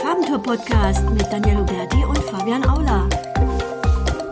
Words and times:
Farbentour-Podcast 0.00 1.08
mit 1.10 1.30
Daniel 1.30 1.58
Huberti 1.58 2.04
und 2.04 2.18
Fabian 2.18 2.64
Aula. 2.64 3.08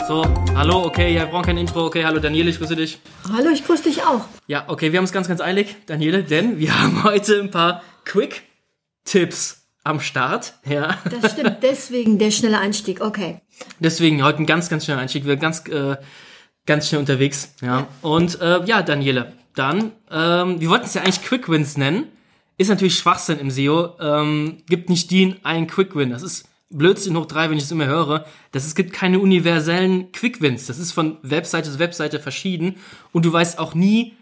So, 0.08 0.24
hallo, 0.56 0.84
okay, 0.84 1.14
ja, 1.14 1.22
wir 1.22 1.26
brauchen 1.26 1.44
kein 1.44 1.58
Intro. 1.58 1.86
Okay, 1.86 2.04
hallo 2.04 2.18
Daniele, 2.18 2.50
ich 2.50 2.58
grüße 2.58 2.74
dich. 2.74 2.98
Hallo, 3.32 3.50
ich 3.50 3.64
grüße 3.64 3.84
dich 3.84 4.02
auch. 4.02 4.24
Ja, 4.46 4.64
okay, 4.66 4.92
wir 4.92 4.98
haben 4.98 5.04
es 5.04 5.12
ganz, 5.12 5.28
ganz 5.28 5.40
eilig, 5.40 5.76
Daniele, 5.86 6.24
denn 6.24 6.58
wir 6.58 6.78
haben 6.82 7.04
heute 7.04 7.40
ein 7.40 7.50
paar 7.50 7.82
Quick-Tipps 8.04 9.62
am 9.84 10.00
Start. 10.00 10.54
Ja. 10.64 10.98
Das 11.20 11.32
stimmt, 11.32 11.58
deswegen 11.62 12.18
der 12.18 12.30
schnelle 12.30 12.58
Einstieg, 12.58 13.00
okay. 13.00 13.40
Deswegen 13.78 14.24
heute 14.24 14.38
ein 14.38 14.46
ganz, 14.46 14.68
ganz 14.68 14.84
schneller 14.84 15.00
Einstieg. 15.00 15.24
Wir 15.24 15.32
sind 15.32 15.40
ganz, 15.40 15.66
äh, 15.68 15.96
ganz 16.66 16.88
schnell 16.88 17.00
unterwegs. 17.00 17.54
Ja. 17.60 17.86
Und 18.02 18.40
äh, 18.40 18.64
ja, 18.64 18.82
Daniele, 18.82 19.32
dann, 19.54 19.92
ähm, 20.10 20.60
wir 20.60 20.68
wollten 20.70 20.86
es 20.86 20.94
ja 20.94 21.02
eigentlich 21.02 21.22
Quick 21.22 21.48
Wins 21.48 21.76
nennen. 21.76 22.08
Ist 22.58 22.68
natürlich 22.68 22.96
Schwachsinn 22.96 23.38
im 23.38 23.50
SEO. 23.50 23.98
Ähm, 24.00 24.58
gibt 24.68 24.88
nicht 24.88 25.10
den 25.10 25.44
einen 25.44 25.66
Quick 25.66 25.96
Win. 25.96 26.10
Das 26.10 26.22
ist 26.22 26.48
Blödsinn 26.70 27.16
hoch 27.16 27.26
drei, 27.26 27.50
wenn 27.50 27.58
ich 27.58 27.64
es 27.64 27.70
immer 27.70 27.86
höre. 27.86 28.24
Das, 28.50 28.64
es 28.64 28.74
gibt 28.74 28.92
keine 28.92 29.18
universellen 29.18 30.10
Quick 30.12 30.40
Wins. 30.40 30.66
Das 30.66 30.78
ist 30.78 30.92
von 30.92 31.18
Webseite 31.22 31.70
zu 31.70 31.78
Webseite 31.78 32.18
verschieden. 32.18 32.76
Und 33.12 33.24
du 33.24 33.32
weißt 33.32 33.58
auch 33.58 33.74
nie, 33.74 34.14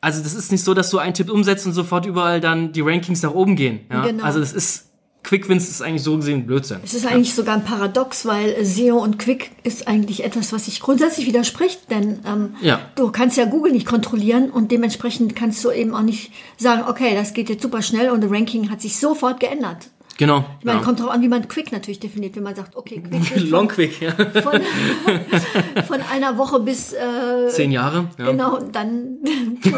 also 0.00 0.22
das 0.22 0.34
ist 0.34 0.52
nicht 0.52 0.62
so, 0.62 0.74
dass 0.74 0.90
du 0.90 0.98
einen 0.98 1.14
Tipp 1.14 1.30
umsetzt 1.30 1.66
und 1.66 1.72
sofort 1.72 2.06
überall 2.06 2.40
dann 2.40 2.72
die 2.72 2.82
Rankings 2.82 3.22
nach 3.22 3.32
oben 3.32 3.56
gehen. 3.56 3.80
Ja? 3.90 4.02
Genau. 4.02 4.24
Also 4.24 4.40
das 4.40 4.52
ist 4.52 4.90
Quick 5.26 5.48
Wins 5.48 5.68
ist 5.68 5.82
eigentlich 5.82 6.04
so 6.04 6.16
gesehen 6.16 6.46
Blödsinn. 6.46 6.78
Es 6.84 6.94
ist 6.94 7.04
eigentlich 7.04 7.34
sogar 7.34 7.56
ein 7.56 7.64
Paradox, 7.64 8.26
weil 8.26 8.64
SEO 8.64 8.96
und 9.02 9.18
Quick 9.18 9.50
ist 9.64 9.88
eigentlich 9.88 10.22
etwas, 10.22 10.52
was 10.52 10.66
sich 10.66 10.78
grundsätzlich 10.78 11.26
widerspricht, 11.26 11.90
denn 11.90 12.20
ähm, 12.24 12.54
Ja. 12.60 12.78
du 12.94 13.10
kannst 13.10 13.36
ja 13.36 13.44
Google 13.44 13.72
nicht 13.72 13.86
kontrollieren 13.86 14.50
und 14.50 14.70
dementsprechend 14.70 15.34
kannst 15.34 15.64
du 15.64 15.72
eben 15.72 15.96
auch 15.96 16.02
nicht 16.02 16.30
sagen, 16.58 16.84
okay, 16.88 17.16
das 17.16 17.34
geht 17.34 17.48
jetzt 17.50 17.62
super 17.62 17.82
schnell 17.82 18.10
und 18.10 18.22
das 18.22 18.30
Ranking 18.30 18.70
hat 18.70 18.80
sich 18.80 18.96
sofort 18.98 19.40
geändert. 19.40 19.88
Genau. 20.18 20.44
Ich 20.60 20.64
meine, 20.64 20.78
ja. 20.78 20.84
kommt 20.84 21.00
drauf 21.00 21.10
an, 21.10 21.20
wie 21.20 21.28
man 21.28 21.46
Quick 21.46 21.72
natürlich 21.72 22.00
definiert. 22.00 22.36
Wenn 22.36 22.42
man 22.42 22.54
sagt, 22.54 22.74
okay, 22.74 23.02
Quick 23.02 23.50
Long 23.50 23.68
Quick, 23.68 24.00
ja. 24.00 24.12
von, 24.12 24.60
von 25.86 26.00
einer 26.10 26.38
Woche 26.38 26.60
bis 26.60 26.92
äh, 26.92 27.48
Zehn 27.48 27.70
Jahre. 27.70 28.08
Ja. 28.18 28.30
genau, 28.30 28.58
dann 28.58 29.18
gut. 29.62 29.74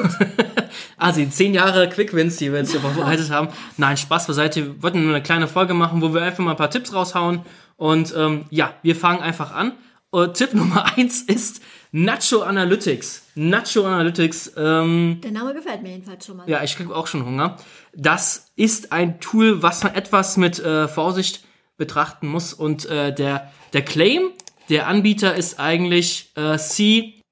Also 0.96 1.20
die 1.20 1.30
zehn 1.30 1.54
Jahre 1.54 1.88
Quick 1.88 2.14
Wins, 2.14 2.36
die 2.36 2.52
wir 2.52 2.60
jetzt 2.60 2.70
hier 2.70 2.80
vorbereitet 2.80 3.30
haben. 3.30 3.48
Nein, 3.76 3.96
Spaß 3.96 4.26
beiseite. 4.26 4.64
Wir 4.64 4.82
wollten 4.82 5.02
nur 5.02 5.14
eine 5.14 5.22
kleine 5.22 5.48
Folge 5.48 5.74
machen, 5.74 6.02
wo 6.02 6.14
wir 6.14 6.22
einfach 6.22 6.44
mal 6.44 6.52
ein 6.52 6.56
paar 6.56 6.70
Tipps 6.70 6.94
raushauen. 6.94 7.40
Und 7.76 8.14
ähm, 8.16 8.44
ja, 8.50 8.72
wir 8.82 8.96
fangen 8.96 9.20
einfach 9.20 9.54
an. 9.54 9.72
Und 10.10 10.34
Tipp 10.34 10.54
Nummer 10.54 10.84
eins 10.96 11.22
ist 11.22 11.60
Nacho 11.92 12.42
Analytics. 12.42 13.24
Nacho 13.34 13.84
Analytics, 13.84 14.52
ähm, 14.56 15.20
Der 15.22 15.32
Name 15.32 15.54
gefällt 15.54 15.82
mir 15.82 15.90
jedenfalls 15.90 16.24
schon 16.26 16.38
mal. 16.38 16.48
ja, 16.48 16.62
ich 16.62 16.76
kriege 16.76 16.94
auch 16.94 17.06
schon 17.06 17.24
Hunger. 17.24 17.56
Das 17.94 18.50
ist 18.56 18.92
ein 18.92 19.20
Tool, 19.20 19.62
was 19.62 19.82
man 19.84 19.94
etwas 19.94 20.36
mit 20.36 20.58
äh, 20.58 20.88
Vorsicht 20.88 21.44
betrachten 21.76 22.26
muss. 22.28 22.52
Und 22.54 22.86
äh, 22.86 23.14
der, 23.14 23.52
der 23.72 23.82
Claim, 23.84 24.30
der 24.68 24.86
Anbieter 24.86 25.34
ist 25.34 25.60
eigentlich 25.60 26.32
äh, 26.36 26.58
see, 26.58 27.22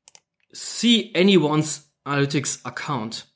see 0.52 1.12
anyone's 1.16 1.90
Analytics 2.04 2.64
Account. 2.64 3.26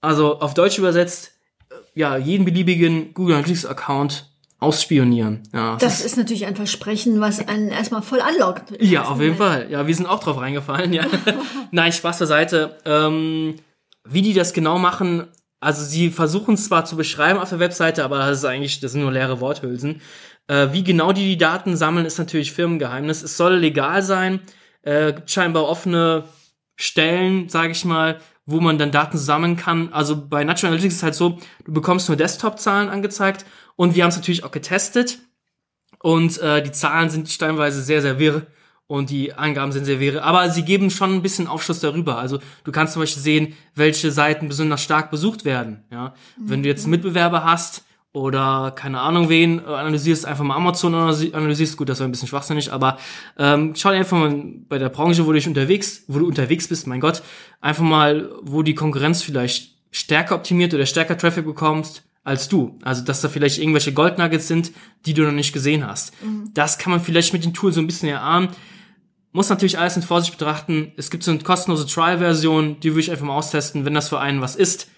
Also 0.00 0.40
auf 0.40 0.54
Deutsch 0.54 0.78
übersetzt, 0.78 1.32
äh, 1.70 1.74
ja, 1.94 2.16
jeden 2.16 2.44
beliebigen 2.44 3.12
Google 3.14 3.34
Analytics 3.36 3.66
Account 3.66 4.33
ausspionieren. 4.64 5.42
Ja, 5.52 5.76
Das 5.76 6.04
ist 6.04 6.16
natürlich 6.16 6.46
ein 6.46 6.56
Versprechen, 6.56 7.20
was 7.20 7.46
einen 7.46 7.68
erstmal 7.68 8.02
voll 8.02 8.20
anlockt. 8.20 8.72
ja, 8.80 9.04
auf 9.04 9.20
jeden 9.20 9.36
Fall. 9.36 9.68
Ja, 9.70 9.86
wir 9.86 9.94
sind 9.94 10.06
auch 10.06 10.20
drauf 10.20 10.40
reingefallen, 10.40 10.92
ja. 10.92 11.04
Nein, 11.70 11.92
Spaß 11.92 12.18
beiseite. 12.18 12.76
Ähm, 12.84 13.56
wie 14.08 14.22
die 14.22 14.34
das 14.34 14.52
genau 14.52 14.78
machen, 14.78 15.28
also 15.60 15.84
sie 15.84 16.10
versuchen 16.10 16.54
es 16.54 16.66
zwar 16.66 16.84
zu 16.84 16.96
beschreiben 16.96 17.38
auf 17.38 17.48
der 17.48 17.58
Webseite, 17.58 18.04
aber 18.04 18.18
das 18.18 18.38
ist 18.38 18.44
eigentlich, 18.44 18.80
das 18.80 18.92
sind 18.92 19.02
nur 19.02 19.12
leere 19.12 19.40
Worthülsen. 19.40 20.00
Äh, 20.46 20.68
wie 20.72 20.84
genau 20.84 21.12
die 21.12 21.24
die 21.26 21.38
Daten 21.38 21.76
sammeln, 21.76 22.04
ist 22.04 22.18
natürlich 22.18 22.52
Firmengeheimnis. 22.52 23.22
Es 23.22 23.36
soll 23.36 23.54
legal 23.56 24.02
sein, 24.02 24.40
äh, 24.82 25.12
gibt 25.14 25.30
scheinbar 25.30 25.64
offene 25.64 26.24
Stellen, 26.76 27.48
sage 27.48 27.72
ich 27.72 27.84
mal, 27.84 28.20
wo 28.46 28.60
man 28.60 28.76
dann 28.76 28.90
Daten 28.90 29.16
sammeln 29.16 29.56
kann. 29.56 29.90
Also 29.92 30.28
bei 30.28 30.44
Natural 30.44 30.72
Analytics 30.72 30.94
ist 30.94 30.98
es 30.98 31.02
halt 31.02 31.14
so, 31.14 31.38
du 31.64 31.72
bekommst 31.72 32.08
nur 32.08 32.16
Desktop-Zahlen 32.16 32.90
angezeigt 32.90 33.46
und 33.76 33.94
wir 33.94 34.02
haben 34.02 34.10
es 34.10 34.16
natürlich 34.16 34.44
auch 34.44 34.50
getestet. 34.50 35.18
Und 36.00 36.38
äh, 36.38 36.62
die 36.62 36.72
Zahlen 36.72 37.08
sind 37.08 37.30
stellenweise 37.30 37.82
sehr, 37.82 38.02
sehr 38.02 38.18
wirr 38.18 38.46
und 38.86 39.08
die 39.08 39.32
Angaben 39.32 39.72
sind 39.72 39.86
sehr 39.86 40.00
wirr. 40.00 40.22
Aber 40.22 40.50
sie 40.50 40.62
geben 40.62 40.90
schon 40.90 41.14
ein 41.14 41.22
bisschen 41.22 41.46
Aufschluss 41.46 41.80
darüber. 41.80 42.18
Also 42.18 42.40
du 42.64 42.72
kannst 42.72 42.92
zum 42.92 43.00
Beispiel 43.00 43.22
sehen, 43.22 43.54
welche 43.74 44.10
Seiten 44.10 44.48
besonders 44.48 44.82
stark 44.82 45.10
besucht 45.10 45.46
werden. 45.46 45.84
Ja? 45.90 46.14
Wenn 46.36 46.62
du 46.62 46.68
jetzt 46.68 46.84
einen 46.84 46.90
Mitbewerber 46.90 47.44
hast 47.44 47.84
oder 48.12 48.72
keine 48.76 49.00
Ahnung 49.00 49.30
wen, 49.30 49.60
äh, 49.60 49.62
analysierst 49.62 50.26
einfach 50.26 50.44
mal 50.44 50.56
Amazon 50.56 50.94
analysi- 50.94 51.32
analysierst, 51.32 51.76
gut, 51.78 51.88
das 51.88 52.00
war 52.00 52.06
ein 52.06 52.12
bisschen 52.12 52.28
schwachsinnig, 52.28 52.70
aber 52.70 52.98
ähm, 53.38 53.72
schau 53.74 53.90
dir 53.90 53.96
einfach 53.96 54.18
mal 54.18 54.44
bei 54.68 54.78
der 54.78 54.90
Branche, 54.90 55.24
wo 55.24 55.32
du 55.32 55.38
dich 55.38 55.48
unterwegs, 55.48 56.04
wo 56.06 56.18
du 56.18 56.26
unterwegs 56.26 56.68
bist, 56.68 56.86
mein 56.86 57.00
Gott, 57.00 57.22
einfach 57.62 57.82
mal, 57.82 58.30
wo 58.42 58.62
die 58.62 58.74
Konkurrenz 58.74 59.22
vielleicht 59.22 59.74
stärker 59.90 60.34
optimiert 60.34 60.74
oder 60.74 60.86
stärker 60.86 61.16
Traffic 61.16 61.46
bekommst 61.46 62.04
als 62.24 62.48
du. 62.48 62.78
Also, 62.82 63.04
dass 63.04 63.20
da 63.20 63.28
vielleicht 63.28 63.58
irgendwelche 63.58 63.92
Goldnuggets 63.92 64.48
sind, 64.48 64.72
die 65.06 65.14
du 65.14 65.22
noch 65.22 65.32
nicht 65.32 65.52
gesehen 65.52 65.86
hast. 65.86 66.12
Das 66.54 66.78
kann 66.78 66.90
man 66.90 67.00
vielleicht 67.00 67.32
mit 67.32 67.44
dem 67.44 67.54
Tool 67.54 67.72
so 67.72 67.80
ein 67.80 67.86
bisschen 67.86 68.08
erahnen. 68.08 68.48
Muss 69.32 69.50
natürlich 69.50 69.78
alles 69.78 69.96
mit 69.96 70.04
Vorsicht 70.04 70.36
betrachten. 70.36 70.92
Es 70.96 71.10
gibt 71.10 71.22
so 71.22 71.30
eine 71.30 71.40
kostenlose 71.40 71.86
Trial-Version, 71.86 72.80
die 72.80 72.90
würde 72.90 73.00
ich 73.00 73.10
einfach 73.10 73.26
mal 73.26 73.36
austesten. 73.36 73.84
Wenn 73.84 73.94
das 73.94 74.08
für 74.08 74.20
einen 74.20 74.40
was 74.40 74.56
ist, 74.56 74.88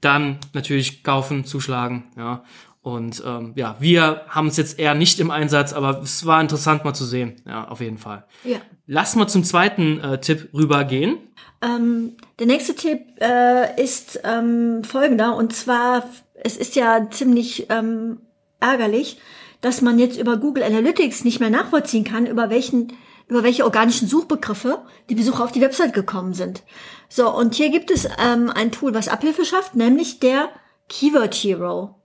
dann 0.00 0.38
natürlich 0.52 1.02
kaufen, 1.02 1.44
zuschlagen, 1.44 2.04
ja. 2.16 2.44
Und 2.82 3.20
ähm, 3.26 3.52
ja, 3.56 3.74
wir 3.80 4.22
haben 4.28 4.46
es 4.46 4.56
jetzt 4.56 4.78
eher 4.78 4.94
nicht 4.94 5.18
im 5.18 5.32
Einsatz, 5.32 5.72
aber 5.72 6.02
es 6.02 6.24
war 6.24 6.40
interessant 6.40 6.84
mal 6.84 6.94
zu 6.94 7.04
sehen, 7.04 7.42
ja, 7.44 7.66
auf 7.66 7.80
jeden 7.80 7.98
Fall. 7.98 8.26
Ja. 8.44 8.58
Lass 8.86 9.16
mal 9.16 9.26
zum 9.26 9.42
zweiten 9.42 9.98
äh, 9.98 10.20
Tipp 10.20 10.50
rübergehen. 10.54 11.18
Ähm, 11.62 12.16
der 12.38 12.46
nächste 12.46 12.76
Tipp 12.76 13.00
äh, 13.20 13.82
ist 13.82 14.20
ähm, 14.22 14.84
folgender 14.84 15.34
und 15.34 15.52
zwar, 15.52 16.04
es 16.46 16.56
ist 16.56 16.76
ja 16.76 17.10
ziemlich 17.10 17.66
ähm, 17.70 18.20
ärgerlich, 18.60 19.18
dass 19.60 19.82
man 19.82 19.98
jetzt 19.98 20.18
über 20.18 20.36
Google 20.36 20.62
Analytics 20.62 21.24
nicht 21.24 21.40
mehr 21.40 21.50
nachvollziehen 21.50 22.04
kann, 22.04 22.26
über 22.26 22.50
welchen 22.50 22.92
über 23.28 23.42
welche 23.42 23.64
organischen 23.64 24.06
Suchbegriffe 24.06 24.84
die 25.10 25.16
Besucher 25.16 25.42
auf 25.42 25.50
die 25.50 25.60
Website 25.60 25.92
gekommen 25.92 26.32
sind. 26.32 26.62
So, 27.08 27.28
und 27.34 27.56
hier 27.56 27.70
gibt 27.70 27.90
es 27.90 28.08
ähm, 28.24 28.50
ein 28.50 28.70
Tool, 28.70 28.94
was 28.94 29.08
Abhilfe 29.08 29.44
schafft, 29.44 29.74
nämlich 29.74 30.20
der 30.20 30.48
Keyword 30.88 31.34
Hero. 31.34 31.96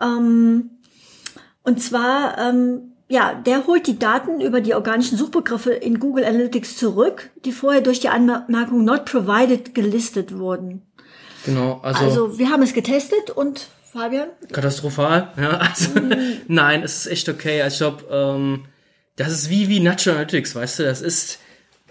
Ähm, 0.00 0.70
und 1.62 1.80
zwar, 1.80 2.36
ähm, 2.36 2.96
ja, 3.08 3.34
der 3.34 3.68
holt 3.68 3.86
die 3.86 4.00
Daten 4.00 4.40
über 4.40 4.60
die 4.60 4.74
organischen 4.74 5.16
Suchbegriffe 5.16 5.70
in 5.70 6.00
Google 6.00 6.24
Analytics 6.24 6.76
zurück, 6.76 7.30
die 7.44 7.52
vorher 7.52 7.80
durch 7.80 8.00
die 8.00 8.08
Anmerkung 8.08 8.84
not 8.84 9.04
provided 9.04 9.72
gelistet 9.72 10.36
wurden. 10.36 10.82
Genau, 11.44 11.80
also, 11.82 12.04
Also 12.04 12.38
wir 12.38 12.50
haben 12.50 12.62
es 12.62 12.74
getestet 12.74 13.30
und 13.30 13.68
Fabian, 13.92 14.28
katastrophal. 14.52 15.32
Ja, 15.36 15.50
also, 15.58 15.90
nein, 16.48 16.82
es 16.82 16.98
ist 16.98 17.06
echt 17.06 17.28
okay. 17.28 17.62
Also 17.62 17.74
ich 17.74 17.78
glaube, 17.78 18.14
ähm, 18.14 18.64
das 19.16 19.32
ist 19.32 19.50
wie 19.50 19.68
wie 19.68 19.80
Natural 19.80 20.18
Analytics, 20.18 20.54
weißt 20.54 20.78
du, 20.78 20.82
das 20.84 21.00
ist, 21.00 21.40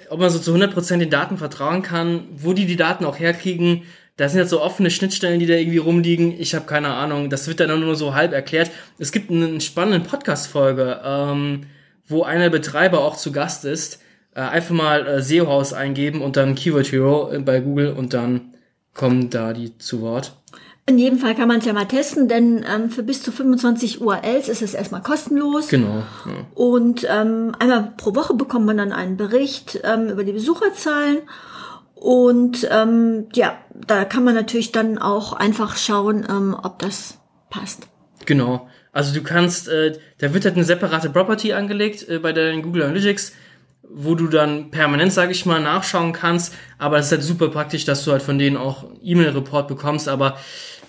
ob 0.10 0.20
man 0.20 0.30
so 0.30 0.40
zu 0.40 0.54
100% 0.54 0.98
den 0.98 1.10
Daten 1.10 1.38
vertrauen 1.38 1.82
kann, 1.82 2.28
wo 2.36 2.54
die 2.54 2.66
die 2.66 2.76
Daten 2.76 3.06
auch 3.06 3.20
herkriegen. 3.20 3.84
Da 4.18 4.28
sind 4.28 4.40
jetzt 4.40 4.50
so 4.50 4.62
offene 4.62 4.92
Schnittstellen, 4.92 5.40
die 5.40 5.46
da 5.46 5.54
irgendwie 5.54 5.78
rumliegen. 5.78 6.38
Ich 6.38 6.54
habe 6.54 6.66
keine 6.66 6.90
Ahnung. 6.90 7.30
Das 7.30 7.48
wird 7.48 7.62
dann 7.62 7.80
nur 7.80 7.96
so 7.96 8.16
halb 8.16 8.34
erklärt. 8.34 8.70
Es 8.98 9.14
gibt 9.14 9.32
einen 9.32 9.62
spannenden 9.62 10.04
Podcast-Folge, 10.04 11.00
ähm, 11.06 11.68
wo 12.06 12.24
einer 12.24 12.50
Betreiber 12.50 13.00
auch 13.00 13.16
zu 13.16 13.32
Gast 13.32 13.64
ist. 13.64 14.02
Äh, 14.36 14.42
einfach 14.42 14.76
mal 14.76 15.08
äh, 15.08 15.22
SEO-Haus 15.22 15.72
eingeben 15.72 16.22
und 16.22 16.36
dann 16.36 16.56
Keyword 16.56 16.92
Hero 16.92 17.32
äh, 17.32 17.40
bei 17.40 17.62
Google 17.62 17.94
und 17.94 18.14
dann 18.14 18.54
kommen 18.94 19.30
da 19.30 19.54
die 19.54 19.78
zu 19.78 20.02
Wort. 20.02 20.34
in 20.86 20.98
jedem 20.98 21.20
Fall 21.20 21.36
kann 21.36 21.48
man 21.48 21.60
es 21.60 21.66
ja 21.66 21.74
mal 21.74 21.88
testen, 21.88 22.28
denn 22.28 22.66
ähm, 22.68 22.90
für 22.90 23.04
bis 23.04 23.22
zu 23.22 23.32
25 23.32 24.02
URLs 24.02 24.50
ist 24.50 24.62
es 24.62 24.74
erstmal 24.74 25.04
kostenlos. 25.04 25.68
Genau. 25.68 26.04
Ja. 26.26 26.46
Und 26.56 27.06
ähm, 27.10 27.56
einmal 27.60 27.94
pro 27.96 28.16
Woche 28.16 28.34
bekommt 28.34 28.66
man 28.66 28.78
dann 28.78 28.92
einen 28.92 29.16
Bericht 29.16 29.80
ähm, 29.84 30.10
über 30.10 30.24
die 30.24 30.34
Besucherzahlen. 30.34 31.20
Und 31.94 32.68
ähm, 32.72 33.28
ja, 33.34 33.58
da 33.74 34.06
kann 34.06 34.24
man 34.24 34.34
natürlich 34.34 34.72
dann 34.72 34.98
auch 34.98 35.34
einfach 35.34 35.78
schauen, 35.78 36.26
ähm, 36.30 36.56
ob 36.62 36.80
das 36.80 37.20
passt. 37.50 37.88
Genau. 38.26 38.68
Also 38.92 39.14
du 39.14 39.22
kannst, 39.22 39.68
äh, 39.68 39.98
da 40.18 40.34
wird 40.34 40.46
halt 40.46 40.56
eine 40.56 40.64
separate 40.64 41.10
Property 41.10 41.54
angelegt 41.54 42.08
äh, 42.10 42.20
bei 42.20 42.34
deinen 42.34 42.62
Google 42.62 42.84
Analytics, 42.84 43.34
wo 43.92 44.16
du 44.16 44.28
dann 44.28 44.72
permanent, 44.72 45.12
sage 45.12 45.32
ich 45.32 45.46
mal, 45.46 45.62
nachschauen 45.62 46.14
kannst. 46.14 46.54
Aber 46.78 46.98
es 46.98 47.08
ist 47.08 47.12
halt 47.12 47.24
super 47.24 47.50
praktisch, 47.50 47.86
dass 47.86 48.04
du 48.06 48.12
halt 48.12 48.22
von 48.22 48.38
denen 48.38 48.58
auch 48.58 48.86
E-Mail-Report 49.04 49.68
bekommst. 49.68 50.08
Aber 50.08 50.38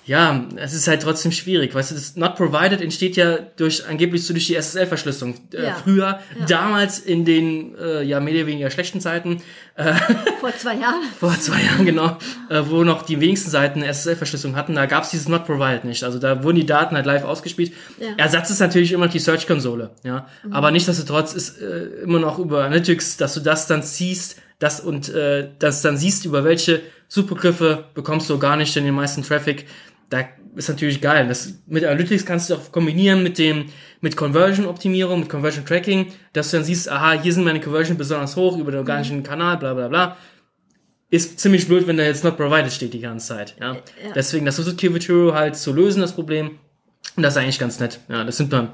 Ja, 0.06 0.44
es 0.56 0.72
ist 0.72 0.88
halt 0.88 1.02
trotzdem 1.02 1.30
schwierig. 1.30 1.74
Weißt 1.74 1.90
du, 1.92 1.94
das 1.94 2.16
Not 2.16 2.34
Provided 2.34 2.80
entsteht 2.80 3.16
ja 3.16 3.38
durch 3.56 3.86
angeblich 3.86 4.26
so 4.26 4.32
durch 4.32 4.46
die 4.46 4.56
SSL-Verschlüsselung. 4.56 5.34
Äh, 5.54 5.66
Ja. 5.66 5.74
früher, 5.74 6.18
Ja. 6.38 6.46
damals 6.46 6.98
in 6.98 7.24
den 7.24 7.76
äh, 7.78 8.02
ja 8.02 8.18
mehr 8.18 8.34
oder 8.34 8.46
weniger 8.46 8.70
schlechten 8.70 9.00
Zeiten, 9.00 9.42
Vor 10.40 10.54
zwei 10.58 10.74
Jahren. 10.74 11.00
vor 11.18 11.32
zwei 11.38 11.62
Jahren 11.62 11.86
genau, 11.86 12.18
äh, 12.50 12.60
wo 12.66 12.84
noch 12.84 13.02
die 13.02 13.18
wenigsten 13.20 13.50
Seiten 13.50 13.80
eine 13.82 13.88
SSL-Verschlüsselung 13.92 14.54
hatten, 14.56 14.74
da 14.74 14.84
gab 14.86 15.04
es 15.04 15.10
dieses 15.10 15.26
Not 15.28 15.46
Provided 15.46 15.84
nicht. 15.84 16.02
Also 16.04 16.18
da 16.18 16.42
wurden 16.42 16.56
die 16.56 16.66
Daten 16.66 16.96
halt 16.96 17.06
live 17.06 17.24
ausgespielt. 17.24 17.72
Ja. 17.98 18.08
Ersatz 18.18 18.50
ist 18.50 18.58
natürlich 18.60 18.92
immer 18.92 19.06
noch 19.06 19.12
die 19.12 19.18
Search-Konsole, 19.20 19.90
ja. 20.02 20.26
Aber 20.50 20.70
nichtsdestotrotz 20.70 21.32
ist 21.34 21.60
äh, 21.62 21.84
immer 22.02 22.18
noch 22.18 22.38
über 22.38 22.64
Analytics, 22.64 23.16
dass 23.16 23.32
du 23.34 23.40
das 23.40 23.66
dann 23.68 23.82
siehst, 23.82 24.36
das 24.58 24.80
und 24.80 25.08
äh, 25.14 25.48
das 25.58 25.80
dann 25.82 25.96
siehst, 25.96 26.26
über 26.26 26.44
welche 26.44 26.82
Suchbegriffe 27.08 27.84
bekommst 27.94 28.28
du 28.28 28.38
gar 28.38 28.56
nicht 28.56 28.76
in 28.76 28.84
den 28.84 28.94
meisten 28.94 29.22
Traffic. 29.22 29.66
Da 30.10 30.28
ist 30.54 30.68
natürlich 30.68 31.00
geil. 31.00 31.26
Das, 31.28 31.54
mit 31.66 31.84
Analytics 31.84 32.26
kannst 32.26 32.50
du 32.50 32.54
auch 32.54 32.72
kombinieren 32.72 33.22
mit 33.22 33.38
dem, 33.38 33.66
mit 34.00 34.16
Conversion-Optimierung, 34.16 35.20
mit 35.20 35.28
Conversion-Tracking, 35.28 36.12
dass 36.32 36.50
du 36.50 36.58
dann 36.58 36.64
siehst, 36.64 36.88
aha, 36.88 37.12
hier 37.12 37.32
sind 37.32 37.44
meine 37.44 37.60
Conversion 37.60 37.96
besonders 37.96 38.36
hoch 38.36 38.58
über 38.58 38.72
den 38.72 38.80
organischen 38.80 39.22
Kanal, 39.22 39.56
bla 39.56 39.72
bla 39.74 39.88
bla 39.88 40.16
ist 41.10 41.40
ziemlich 41.40 41.66
blöd, 41.66 41.86
wenn 41.86 41.96
da 41.96 42.04
jetzt 42.04 42.24
not 42.24 42.36
provided 42.36 42.72
steht 42.72 42.94
die 42.94 43.00
ganze 43.00 43.28
Zeit. 43.28 43.56
Ja. 43.60 43.76
Deswegen, 44.14 44.46
das 44.46 44.54
versucht 44.54 44.80
Hero 44.80 45.34
halt 45.34 45.56
zu 45.56 45.72
lösen, 45.72 46.00
das 46.00 46.14
Problem. 46.14 46.58
Und 47.16 47.22
das 47.22 47.34
ist 47.34 47.42
eigentlich 47.42 47.58
ganz 47.58 47.80
nett. 47.80 47.98
Ja, 48.08 48.24
das 48.24 48.36
sind 48.36 48.52
man 48.52 48.72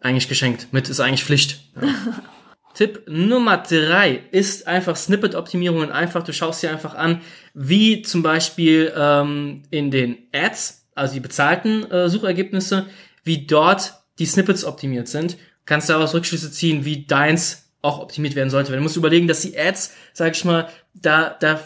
eigentlich 0.00 0.28
geschenkt. 0.28 0.68
Mit 0.72 0.88
ist 0.88 1.00
eigentlich 1.00 1.24
Pflicht. 1.24 1.60
Ja. 1.80 1.88
Tipp 2.74 3.04
Nummer 3.06 3.58
drei 3.58 4.20
ist 4.30 4.66
einfach 4.66 4.96
Snippet-Optimierungen. 4.96 5.92
Einfach, 5.92 6.22
du 6.22 6.32
schaust 6.32 6.62
dir 6.62 6.70
einfach 6.70 6.94
an, 6.94 7.20
wie 7.54 8.02
zum 8.02 8.22
Beispiel 8.22 8.92
ähm, 8.96 9.62
in 9.70 9.90
den 9.90 10.18
Ads, 10.32 10.88
also 10.94 11.14
die 11.14 11.20
bezahlten 11.20 11.90
äh, 11.90 12.08
Suchergebnisse, 12.08 12.86
wie 13.22 13.46
dort 13.46 13.94
die 14.18 14.26
Snippets 14.26 14.64
optimiert 14.64 15.08
sind. 15.08 15.36
Kannst 15.66 15.88
daraus 15.88 16.14
Rückschlüsse 16.14 16.50
ziehen, 16.50 16.84
wie 16.84 17.06
deins 17.06 17.70
auch 17.80 18.00
optimiert 18.00 18.34
werden 18.34 18.50
sollte. 18.50 18.70
Weil 18.70 18.78
du 18.78 18.82
musst 18.82 18.96
überlegen, 18.96 19.28
dass 19.28 19.40
die 19.40 19.58
Ads, 19.58 19.94
sag 20.12 20.34
ich 20.34 20.44
mal, 20.44 20.68
da, 20.94 21.36
da 21.40 21.60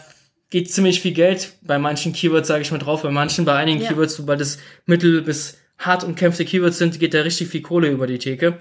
geht 0.49 0.71
ziemlich 0.71 1.01
viel 1.01 1.13
Geld 1.13 1.53
bei 1.61 1.79
manchen 1.79 2.13
Keywords, 2.13 2.47
sage 2.47 2.61
ich 2.61 2.71
mal, 2.71 2.77
drauf, 2.77 3.01
bei 3.03 3.11
manchen, 3.11 3.45
bei 3.45 3.55
einigen 3.55 3.81
Ja. 3.81 3.89
Keywords, 3.89 4.15
sobald 4.15 4.41
es 4.41 4.59
mittel 4.85 5.21
bis 5.21 5.57
hart 5.77 6.03
umkämpfte 6.03 6.45
Keywords 6.45 6.77
sind, 6.77 6.99
geht 6.99 7.13
da 7.13 7.21
richtig 7.21 7.47
viel 7.47 7.61
Kohle 7.61 7.87
über 7.89 8.05
die 8.05 8.19
Theke. 8.19 8.57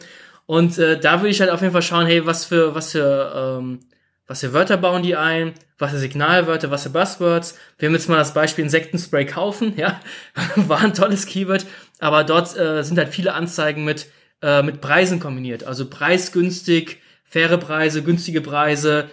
Und 0.49 0.79
äh, 0.79 0.99
da 0.99 1.21
würde 1.21 1.29
ich 1.29 1.41
halt 1.43 1.51
auf 1.51 1.61
jeden 1.61 1.75
Fall 1.75 1.83
schauen, 1.83 2.07
hey, 2.07 2.25
was 2.25 2.47
für, 2.47 2.75
was 2.75 2.93
für, 2.93 3.59
ähm, 3.61 3.81
was 4.27 4.41
für 4.41 4.55
Wörter 4.55 4.79
bauen 4.79 5.03
die 5.03 5.15
ein, 5.15 5.53
was 5.79 5.91
für 5.91 5.99
Signalwörter, 5.99 6.71
was 6.71 6.85
für 6.85 6.89
Buzzwords. 6.89 7.55
Wir 7.79 7.89
haben 7.89 7.95
jetzt 7.95 8.09
mal 8.09 8.17
das 8.17 8.33
Beispiel 8.33 8.65
Insektenspray 8.65 9.27
kaufen, 9.27 9.75
ja, 9.77 10.01
war 10.57 10.81
ein 10.81 10.95
tolles 10.95 11.27
Keyword, 11.27 11.67
aber 11.99 12.25
dort 12.25 12.57
äh, 12.57 12.83
sind 12.83 12.97
halt 12.97 13.11
viele 13.11 13.35
Anzeigen 13.35 13.85
mit, 13.85 14.07
äh, 14.41 14.63
mit 14.63 14.81
Preisen 14.81 15.21
kombiniert, 15.21 15.65
also 15.65 15.85
preisgünstig, 15.91 16.97
faire 17.25 17.59
Preise, 17.59 18.03
günstige 18.03 18.41
Preise, 18.41 19.11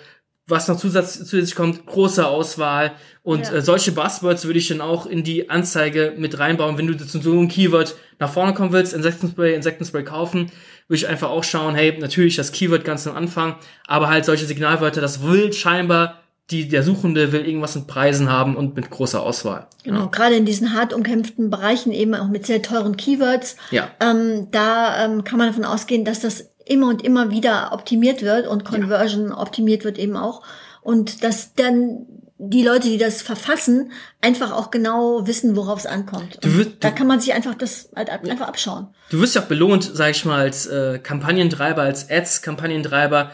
was 0.48 0.70
noch 0.70 0.78
zusatz, 0.78 1.16
zusätzlich 1.18 1.56
kommt, 1.56 1.86
große 1.86 2.26
Auswahl. 2.26 2.94
Und 3.24 3.48
Ja. 3.48 3.56
äh, 3.56 3.62
solche 3.62 3.92
Buzzwords 3.92 4.46
würde 4.46 4.60
ich 4.60 4.68
dann 4.70 4.80
auch 4.80 5.06
in 5.06 5.24
die 5.24 5.50
Anzeige 5.50 6.14
mit 6.18 6.38
reinbauen. 6.40 6.78
Wenn 6.78 6.88
du 6.88 6.96
zu 6.96 7.20
so 7.20 7.32
einem 7.32 7.48
Keyword 7.50 7.96
nach 8.20 8.32
vorne 8.32 8.54
kommen 8.54 8.72
willst, 8.72 8.94
Insektenspray, 8.94 9.56
Insektenspray 9.56 10.04
kaufen, 10.04 10.52
würde 10.88 10.98
ich 10.98 11.08
einfach 11.08 11.30
auch 11.30 11.44
schauen, 11.44 11.76
hey, 11.76 11.98
natürlich 12.00 12.36
das 12.36 12.52
Keyword 12.52 12.84
ganz 12.84 13.08
am 13.08 13.16
Anfang, 13.16 13.56
aber 13.88 14.10
halt 14.10 14.26
solche 14.26 14.46
Signalwörter, 14.46 15.02
das 15.02 15.24
will 15.24 15.52
scheinbar, 15.52 16.20
die, 16.52 16.68
der 16.68 16.84
Suchende 16.84 17.32
will 17.32 17.46
irgendwas 17.46 17.76
mit 17.76 17.88
Preisen 17.88 18.32
haben 18.32 18.56
und 18.56 18.76
mit 18.76 18.92
großer 18.92 19.22
Auswahl. 19.22 19.68
Genau, 19.84 20.10
gerade 20.10 20.36
in 20.36 20.46
diesen 20.46 20.74
hart 20.74 20.94
umkämpften 20.94 21.50
Bereichen 21.50 21.92
eben 21.92 22.14
auch 22.14 22.28
mit 22.28 22.46
sehr 22.46 22.62
teuren 22.62 22.98
Keywords. 22.98 23.56
Ja. 23.72 23.90
Ähm, 24.00 24.50
da 24.52 25.06
ähm, 25.06 25.24
kann 25.24 25.40
man 25.40 25.48
davon 25.48 25.66
ausgehen, 25.66 26.06
dass 26.06 26.20
das 26.20 26.52
immer 26.66 26.90
und 26.90 27.04
immer 27.04 27.32
wieder 27.32 27.72
optimiert 27.72 28.22
wird 28.22 28.48
und 28.48 28.64
Conversion 28.64 29.32
optimiert 29.32 29.84
wird 29.84 29.98
eben 29.98 30.18
auch. 30.18 30.44
Und 30.82 31.24
dass 31.24 31.56
dann 31.56 32.06
die 32.38 32.64
Leute, 32.64 32.90
die 32.90 32.98
das 32.98 33.22
verfassen, 33.22 33.92
einfach 34.22 34.52
auch 34.52 34.70
genau 34.70 35.26
wissen, 35.26 35.56
worauf 35.56 35.80
es 35.80 35.86
ankommt. 35.86 36.38
Wirst- 36.42 36.72
da 36.82 36.92
kann 36.92 37.08
man 37.08 37.20
sich 37.22 37.34
einfach 37.34 37.56
das 37.56 37.90
halt 37.96 38.10
einfach 38.10 38.48
abschauen. 38.48 38.88
Du 39.10 39.20
wirst 39.22 39.36
ja 39.36 39.42
auch 39.42 39.46
belohnt, 39.46 39.90
sag 39.94 40.12
ich 40.12 40.26
mal, 40.26 40.42
als 40.42 40.66
äh, 40.68 41.00
Kampagnentreiber, 41.00 41.82
als 41.84 42.10
Ads-Kampagnentreiber, 42.10 43.32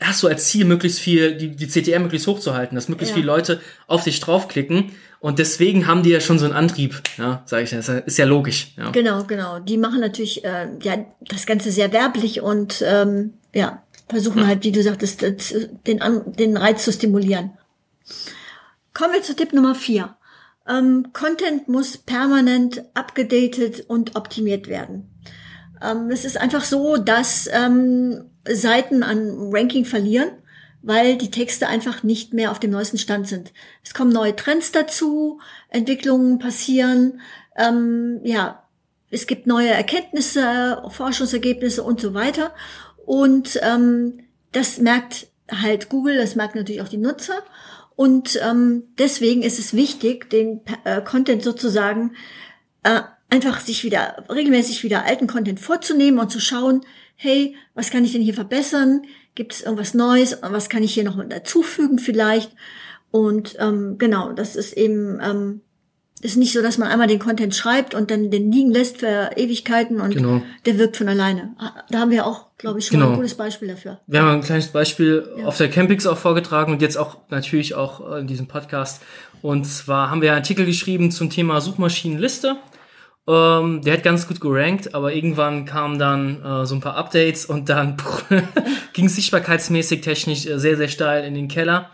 hast 0.00 0.22
du 0.22 0.28
als 0.28 0.46
Ziel, 0.48 0.64
möglichst 0.64 0.98
viel, 0.98 1.36
die, 1.36 1.54
die 1.54 1.68
CTR 1.68 2.00
möglichst 2.00 2.26
hochzuhalten, 2.26 2.74
dass 2.74 2.88
möglichst 2.88 3.10
Ja. 3.12 3.14
viele 3.20 3.26
Leute 3.26 3.60
auf 3.86 4.04
dich 4.04 4.18
draufklicken. 4.20 4.90
Und 5.20 5.38
deswegen 5.38 5.86
haben 5.86 6.02
die 6.02 6.10
ja 6.10 6.18
schon 6.20 6.40
so 6.40 6.44
einen 6.44 6.54
Antrieb, 6.54 7.00
ja, 7.18 7.42
sag 7.46 7.62
ich, 7.62 7.70
das 7.70 7.88
ist 7.88 8.18
ja 8.18 8.24
logisch. 8.24 8.74
Ja. 8.76 8.90
Genau, 8.90 9.22
genau. 9.22 9.60
Die 9.60 9.78
machen 9.78 10.00
natürlich 10.00 10.44
äh, 10.44 10.66
ja 10.82 10.96
das 11.20 11.46
Ganze 11.46 11.70
sehr 11.70 11.92
werblich 11.92 12.40
und 12.40 12.82
ähm, 12.84 13.34
ja 13.54 13.82
versuchen 14.08 14.46
halt, 14.46 14.64
wie 14.64 14.72
du 14.72 14.82
sagtest, 14.82 15.22
das, 15.22 15.54
den 15.86 16.00
den 16.36 16.56
Reiz 16.56 16.84
zu 16.84 16.92
stimulieren. 16.92 17.52
Kommen 18.94 19.14
wir 19.14 19.22
zu 19.22 19.34
Tipp 19.34 19.52
Nummer 19.52 19.74
vier. 19.74 20.16
Ähm, 20.68 21.08
Content 21.12 21.68
muss 21.68 21.98
permanent 21.98 22.84
abgedatet 22.94 23.84
und 23.88 24.16
optimiert 24.16 24.68
werden. 24.68 25.10
Ähm, 25.82 26.10
es 26.10 26.24
ist 26.24 26.36
einfach 26.36 26.64
so, 26.64 26.96
dass 26.96 27.48
ähm, 27.52 28.30
Seiten 28.48 29.02
an 29.02 29.50
Ranking 29.52 29.84
verlieren, 29.84 30.30
weil 30.82 31.16
die 31.16 31.30
Texte 31.30 31.68
einfach 31.68 32.02
nicht 32.02 32.32
mehr 32.32 32.50
auf 32.50 32.60
dem 32.60 32.70
neuesten 32.70 32.98
Stand 32.98 33.28
sind. 33.28 33.52
Es 33.82 33.94
kommen 33.94 34.12
neue 34.12 34.36
Trends 34.36 34.72
dazu, 34.72 35.40
Entwicklungen 35.68 36.38
passieren, 36.38 37.20
ähm, 37.56 38.20
ja, 38.24 38.62
es 39.10 39.26
gibt 39.26 39.46
neue 39.46 39.68
Erkenntnisse, 39.68 40.82
Forschungsergebnisse 40.88 41.82
und 41.82 42.00
so 42.00 42.14
weiter. 42.14 42.54
Und 43.04 43.60
ähm, 43.62 44.20
das 44.52 44.78
merkt 44.78 45.26
halt 45.50 45.90
Google, 45.90 46.16
das 46.16 46.34
merkt 46.34 46.54
natürlich 46.54 46.80
auch 46.80 46.88
die 46.88 46.96
Nutzer. 46.96 47.42
Und 47.96 48.38
ähm, 48.42 48.84
deswegen 48.98 49.42
ist 49.42 49.58
es 49.58 49.74
wichtig, 49.74 50.30
den 50.30 50.60
äh, 50.84 51.00
Content 51.02 51.42
sozusagen 51.42 52.12
äh, 52.82 53.02
einfach 53.30 53.60
sich 53.60 53.84
wieder 53.84 54.24
regelmäßig 54.28 54.82
wieder 54.84 55.04
alten 55.04 55.26
Content 55.26 55.60
vorzunehmen 55.60 56.18
und 56.18 56.30
zu 56.30 56.40
schauen, 56.40 56.82
hey, 57.16 57.56
was 57.74 57.90
kann 57.90 58.04
ich 58.04 58.12
denn 58.12 58.22
hier 58.22 58.34
verbessern? 58.34 59.02
Gibt 59.34 59.54
es 59.54 59.62
irgendwas 59.62 59.94
Neues? 59.94 60.38
Was 60.42 60.68
kann 60.68 60.82
ich 60.82 60.92
hier 60.94 61.04
noch 61.04 61.22
dazufügen 61.28 61.98
vielleicht? 61.98 62.54
Und 63.10 63.56
ähm, 63.58 63.96
genau, 63.98 64.32
das 64.32 64.56
ist 64.56 64.72
eben 64.72 65.20
ähm, 65.22 65.60
ist 66.22 66.36
nicht 66.36 66.52
so, 66.52 66.62
dass 66.62 66.78
man 66.78 66.88
einmal 66.88 67.08
den 67.08 67.18
Content 67.18 67.54
schreibt 67.54 67.94
und 67.94 68.10
dann 68.10 68.30
den 68.30 68.50
liegen 68.50 68.70
lässt 68.70 68.98
für 68.98 69.30
Ewigkeiten 69.36 70.00
und 70.00 70.14
Genau. 70.14 70.40
der 70.64 70.78
wirkt 70.78 70.96
von 70.96 71.08
alleine. 71.08 71.50
Da 71.90 71.98
haben 71.98 72.10
wir 72.10 72.24
auch, 72.26 72.46
glaube 72.58 72.78
ich, 72.78 72.86
schon 72.86 72.98
Genau. 73.00 73.10
ein 73.10 73.16
gutes 73.16 73.34
Beispiel 73.34 73.68
dafür. 73.68 73.98
Wir 74.06 74.22
haben 74.22 74.30
ein 74.30 74.40
kleines 74.42 74.68
Beispiel 74.68 75.28
auf 75.44 75.56
der 75.58 75.68
Campix 75.68 76.06
auch 76.06 76.16
vorgetragen 76.18 76.72
und 76.72 76.80
jetzt 76.80 76.96
auch 76.96 77.18
natürlich 77.28 77.74
auch 77.74 78.16
in 78.16 78.26
diesem 78.28 78.46
Podcast. 78.46 79.02
Und 79.42 79.64
zwar 79.66 80.10
haben 80.10 80.22
wir 80.22 80.30
einen 80.30 80.38
Artikel 80.38 80.64
geschrieben 80.64 81.10
zum 81.10 81.28
Thema 81.28 81.60
Suchmaschinenliste. 81.60 82.56
Ähm, 83.26 83.82
der 83.82 83.92
hat 83.94 84.02
ganz 84.02 84.26
gut 84.26 84.40
gerankt, 84.40 84.94
aber 84.94 85.12
irgendwann 85.12 85.64
kamen 85.64 85.98
dann 85.98 86.42
äh, 86.44 86.66
so 86.66 86.74
ein 86.74 86.80
paar 86.80 86.96
Updates 86.96 87.46
und 87.46 87.68
dann 87.68 87.96
ging 88.92 89.06
es 89.06 89.14
sichtbarkeitsmäßig 89.16 90.00
technisch 90.00 90.46
äh, 90.46 90.58
sehr, 90.58 90.76
sehr 90.76 90.88
steil 90.88 91.24
in 91.24 91.34
den 91.34 91.46
Keller. 91.48 91.90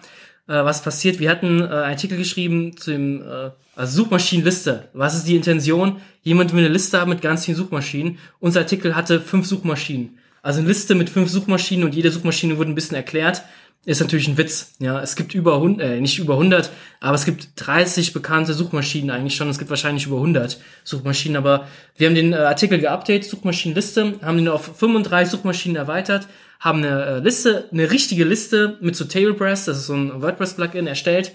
Äh, 0.49 0.65
was 0.65 0.83
passiert? 0.83 1.21
Wir 1.21 1.31
hatten 1.31 1.61
äh, 1.61 1.65
einen 1.65 1.73
Artikel 1.73 2.19
geschrieben 2.19 2.77
zu 2.77 2.91
dem 2.91 3.23
äh, 3.23 3.51
also 3.77 4.03
Suchmaschinenliste. 4.03 4.89
Was 4.95 5.15
ist 5.15 5.29
die 5.29 5.37
Intention? 5.37 5.99
Jemand 6.23 6.53
will 6.53 6.65
eine 6.65 6.73
Liste 6.73 7.01
haben 7.01 7.11
mit 7.11 7.23
ganz 7.23 7.45
vielen 7.45 7.57
Suchmaschinen. 7.57 8.19
Unser 8.41 8.61
Artikel 8.61 8.97
hatte 8.97 9.21
fünf 9.21 9.47
Suchmaschinen. 9.47 10.19
Also 10.43 10.61
eine 10.61 10.69
Liste 10.69 10.95
mit 10.95 11.11
fünf 11.11 11.31
Suchmaschinen 11.31 11.85
und 11.85 11.95
jede 11.95 12.11
Suchmaschine 12.11 12.59
wurde 12.59 12.71
ein 12.71 12.75
bisschen 12.75 12.97
erklärt. 12.97 13.43
Ist 13.85 14.01
natürlich 14.01 14.29
ein 14.29 14.37
Witz. 14.37 14.73
Ja, 14.81 15.01
es 15.01 15.15
gibt 15.15 15.35
über 15.35 15.55
100, 15.55 15.87
äh, 15.87 16.01
nicht 16.01 16.19
über 16.19 16.35
100, 16.35 16.71
aber 17.01 17.15
es 17.15 17.25
gibt 17.25 17.51
30 17.57 18.13
bekannte 18.13 18.53
Suchmaschinen 18.53 19.11
eigentlich 19.11 19.37
schon. 19.37 19.49
Es 19.49 19.59
gibt 19.59 19.71
wahrscheinlich 19.71 20.07
über 20.07 20.17
100 20.17 20.61
Suchmaschinen, 20.85 21.37
aber 21.37 21.69
wir 21.97 22.09
haben 22.09 22.15
den 22.15 22.33
äh, 22.33 22.37
Artikel 22.37 22.81
geupdatet, 22.81 23.25
Suchmaschinenliste, 23.25 24.15
haben 24.21 24.37
den 24.37 24.49
auf 24.49 24.77
35 24.77 25.31
Suchmaschinen 25.31 25.77
erweitert, 25.77 26.27
haben 26.59 26.79
eine 26.79 27.05
äh, 27.05 27.19
Liste, 27.21 27.69
eine 27.73 27.91
richtige 27.91 28.25
Liste 28.25 28.79
mit 28.81 28.97
so 28.97 29.05
Tablepress, 29.05 29.67
das 29.67 29.79
ist 29.79 29.87
so 29.87 29.95
ein 29.95 30.21
WordPress-Plugin 30.23 30.87
erstellt 30.87 31.33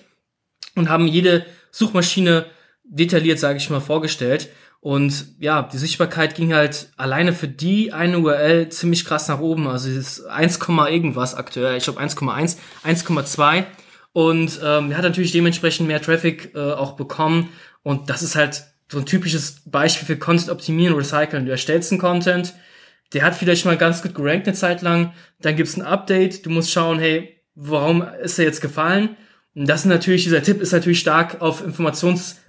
und 0.75 0.89
haben 0.89 1.07
jede 1.07 1.45
Suchmaschine 1.71 2.45
detailliert, 2.83 3.39
sage 3.39 3.57
ich 3.57 3.69
mal, 3.69 3.79
vorgestellt. 3.79 4.49
Und 4.81 5.27
ja, 5.39 5.63
die 5.63 5.77
Sichtbarkeit 5.77 6.35
ging 6.35 6.53
halt 6.53 6.89
alleine 6.97 7.31
für 7.31 7.47
die 7.47 7.93
eine 7.93 8.19
URL 8.19 8.67
ziemlich 8.67 9.05
krass 9.05 9.29
nach 9.29 9.39
oben. 9.39 9.65
Also 9.65 9.89
es 9.89 9.95
ist 9.95 10.25
1, 10.25 10.59
irgendwas 10.89 11.35
aktuell. 11.35 11.77
Ich 11.77 11.85
glaube 11.85 12.01
1,1, 12.01 12.57
1,2. 12.83 13.63
Und 14.11 14.59
ähm, 14.61 14.91
er 14.91 14.97
hat 14.97 15.03
natürlich 15.03 15.31
dementsprechend 15.31 15.87
mehr 15.87 16.01
Traffic 16.01 16.53
äh, 16.53 16.59
auch 16.59 16.97
bekommen. 16.97 17.47
Und 17.81 18.09
das 18.09 18.23
ist 18.23 18.35
halt 18.35 18.65
so 18.91 18.99
ein 18.99 19.05
typisches 19.05 19.61
Beispiel 19.65 20.05
für 20.05 20.17
Content 20.17 20.49
optimieren, 20.49 20.95
recyceln. 20.95 21.45
Du 21.45 21.51
erstellst 21.51 21.93
einen 21.93 22.01
Content, 22.01 22.53
der 23.11 23.23
hat 23.23 23.35
vielleicht 23.35 23.65
mal 23.65 23.77
ganz 23.77 24.01
gut 24.01 24.15
gerankt 24.15 24.47
eine 24.47 24.55
Zeit 24.55 24.81
lang. 24.81 25.13
Dann 25.41 25.55
gibt's 25.55 25.77
ein 25.77 25.83
Update. 25.83 26.45
Du 26.45 26.49
musst 26.49 26.71
schauen, 26.71 26.99
hey, 26.99 27.41
warum 27.55 28.01
ist 28.23 28.39
er 28.39 28.45
jetzt 28.45 28.61
gefallen? 28.61 29.17
Und 29.55 29.67
das 29.69 29.81
ist 29.81 29.85
natürlich, 29.85 30.23
dieser 30.23 30.41
Tipp 30.41 30.61
ist 30.61 30.71
natürlich 30.71 30.99
stark 30.99 31.41
auf 31.41 31.63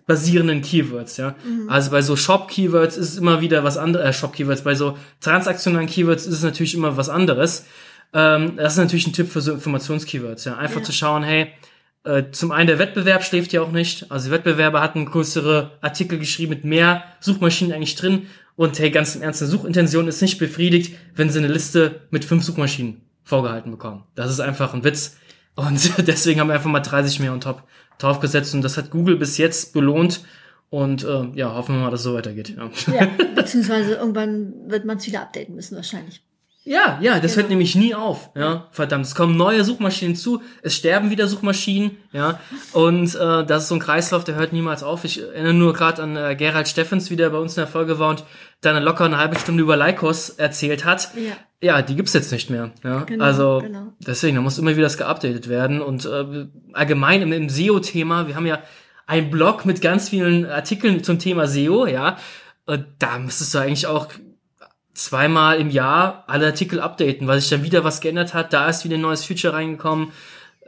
basierenden 0.06 0.62
Keywords, 0.62 1.16
ja. 1.16 1.34
Also 1.68 1.90
bei 1.90 2.02
so 2.02 2.16
Shop-Keywords 2.16 2.96
ist 2.96 3.12
es 3.12 3.18
immer 3.18 3.40
wieder 3.40 3.64
was 3.64 3.76
anderes, 3.76 4.06
äh, 4.06 4.12
Shop-Keywords, 4.12 4.62
bei 4.62 4.74
so 4.74 4.96
transaktionalen 5.20 5.86
Keywords 5.86 6.26
ist 6.26 6.34
es 6.34 6.42
natürlich 6.42 6.74
immer 6.74 6.96
was 6.96 7.08
anderes. 7.08 7.66
Ähm, 8.12 8.56
das 8.56 8.74
ist 8.74 8.78
natürlich 8.78 9.06
ein 9.06 9.12
Tipp 9.12 9.28
für 9.30 9.40
so 9.40 9.52
Informations-Keywords, 9.52 10.44
ja. 10.44 10.56
Einfach 10.56 10.80
Ja. 10.80 10.84
zu 10.84 10.92
schauen, 10.92 11.22
hey, 11.22 11.48
äh, 12.04 12.24
zum 12.32 12.52
einen 12.52 12.66
der 12.66 12.78
Wettbewerb 12.78 13.24
schläft 13.24 13.52
ja 13.52 13.62
auch 13.62 13.72
nicht. 13.72 14.10
Also 14.10 14.26
die 14.26 14.32
Wettbewerber 14.32 14.80
hatten 14.82 15.06
größere 15.06 15.72
Artikel 15.80 16.18
geschrieben 16.18 16.50
mit 16.50 16.64
mehr 16.64 17.02
Suchmaschinen 17.20 17.72
eigentlich 17.72 17.96
drin. 17.96 18.26
Und 18.56 18.78
hey, 18.78 18.90
ganz 18.90 19.16
im 19.16 19.22
Ernst, 19.22 19.42
eine 19.42 19.50
Suchintention 19.50 20.06
ist 20.06 20.22
nicht 20.22 20.38
befriedigt, 20.38 20.96
wenn 21.14 21.30
sie 21.30 21.38
eine 21.38 21.48
Liste 21.48 22.02
mit 22.10 22.24
fünf 22.24 22.44
Suchmaschinen 22.44 23.00
vorgehalten 23.24 23.70
bekommen. 23.70 24.04
Das 24.14 24.30
ist 24.30 24.40
einfach 24.40 24.74
ein 24.74 24.84
Witz. 24.84 25.16
Und 25.56 25.98
deswegen 26.06 26.40
haben 26.40 26.48
wir 26.48 26.54
einfach 26.54 26.70
mal 26.70 26.80
30 26.80 27.20
mehr 27.20 27.32
on 27.32 27.40
top 27.40 27.64
draufgesetzt. 27.98 28.54
Und 28.54 28.62
das 28.62 28.76
hat 28.76 28.90
Google 28.90 29.16
bis 29.16 29.38
jetzt 29.38 29.72
belohnt. 29.72 30.24
Und 30.70 31.04
äh, 31.04 31.28
ja, 31.34 31.54
hoffen 31.54 31.76
wir 31.76 31.82
mal, 31.82 31.90
dass 31.90 32.00
es 32.00 32.04
so 32.04 32.14
weitergeht. 32.14 32.56
Ja. 32.56 32.70
Ja, 32.92 33.08
beziehungsweise 33.34 33.94
irgendwann 33.94 34.52
wird 34.68 34.84
man 34.84 34.98
es 34.98 35.06
wieder 35.06 35.22
updaten 35.22 35.54
müssen 35.54 35.76
wahrscheinlich. 35.76 36.22
Ja, 36.66 36.98
ja, 37.02 37.20
das 37.20 37.36
hört 37.36 37.46
Genau. 37.46 37.48
nämlich 37.50 37.74
nie 37.74 37.94
auf. 37.94 38.30
Ja, 38.34 38.68
verdammt, 38.70 39.04
es 39.04 39.14
kommen 39.14 39.36
neue 39.36 39.64
Suchmaschinen 39.64 40.16
zu, 40.16 40.40
es 40.62 40.74
sterben 40.74 41.10
wieder 41.10 41.28
Suchmaschinen, 41.28 41.98
ja, 42.12 42.40
und 42.72 43.14
äh, 43.14 43.44
das 43.44 43.64
ist 43.64 43.68
so 43.68 43.74
ein 43.74 43.80
Kreislauf, 43.80 44.24
der 44.24 44.36
hört 44.36 44.52
niemals 44.54 44.82
auf. 44.82 45.04
Ich 45.04 45.20
erinnere 45.20 45.52
nur 45.52 45.74
gerade 45.74 46.02
an 46.02 46.16
äh, 46.16 46.34
Gerald 46.36 46.66
Steffens, 46.66 47.10
wie 47.10 47.16
der 47.16 47.28
bei 47.30 47.38
uns 47.38 47.52
in 47.56 47.60
der 47.60 47.66
Folge 47.66 47.98
war 47.98 48.08
und 48.10 48.24
dann 48.62 48.82
locker 48.82 49.04
eine 49.04 49.18
halbe 49.18 49.38
Stunde 49.38 49.62
über 49.62 49.76
Lycos 49.76 50.30
erzählt 50.30 50.84
hat. 50.86 51.10
Ja. 51.16 51.32
Ja, 51.62 51.80
die 51.82 51.96
gibt's 51.96 52.12
jetzt 52.12 52.30
nicht 52.32 52.50
mehr. 52.50 52.72
Ja, 52.82 53.04
Genau, 53.04 53.24
also 53.24 53.60
genau. 53.62 53.92
deswegen, 53.98 54.36
da 54.36 54.42
muss 54.42 54.58
immer 54.58 54.72
wieder 54.72 54.82
das 54.82 54.98
geupdatet 54.98 55.48
werden 55.48 55.80
und 55.80 56.04
äh, 56.06 56.46
allgemein 56.74 57.22
im, 57.22 57.32
im 57.32 57.48
SEO-Thema. 57.48 58.26
Wir 58.26 58.36
haben 58.36 58.44
ja 58.46 58.58
einen 59.06 59.30
Blog 59.30 59.64
mit 59.66 59.80
ganz 59.82 60.08
vielen 60.10 60.44
Artikeln 60.46 61.02
zum 61.04 61.18
Thema 61.18 61.46
SEO, 61.46 61.86
ja. 61.86 62.16
Und 62.66 62.86
da 62.98 63.18
müsstest 63.18 63.52
du 63.54 63.58
eigentlich 63.58 63.86
auch 63.86 64.08
zweimal 64.94 65.60
im 65.60 65.70
Jahr 65.70 66.24
alle 66.26 66.46
Artikel 66.46 66.80
updaten, 66.80 67.26
weil 67.26 67.40
sich 67.40 67.50
dann 67.50 67.62
wieder 67.62 67.84
was 67.84 68.00
geändert 68.00 68.32
hat. 68.32 68.52
Da 68.52 68.68
ist 68.68 68.84
wieder 68.84 68.96
ein 68.96 69.00
neues 69.00 69.24
Feature 69.24 69.52
reingekommen. 69.52 70.12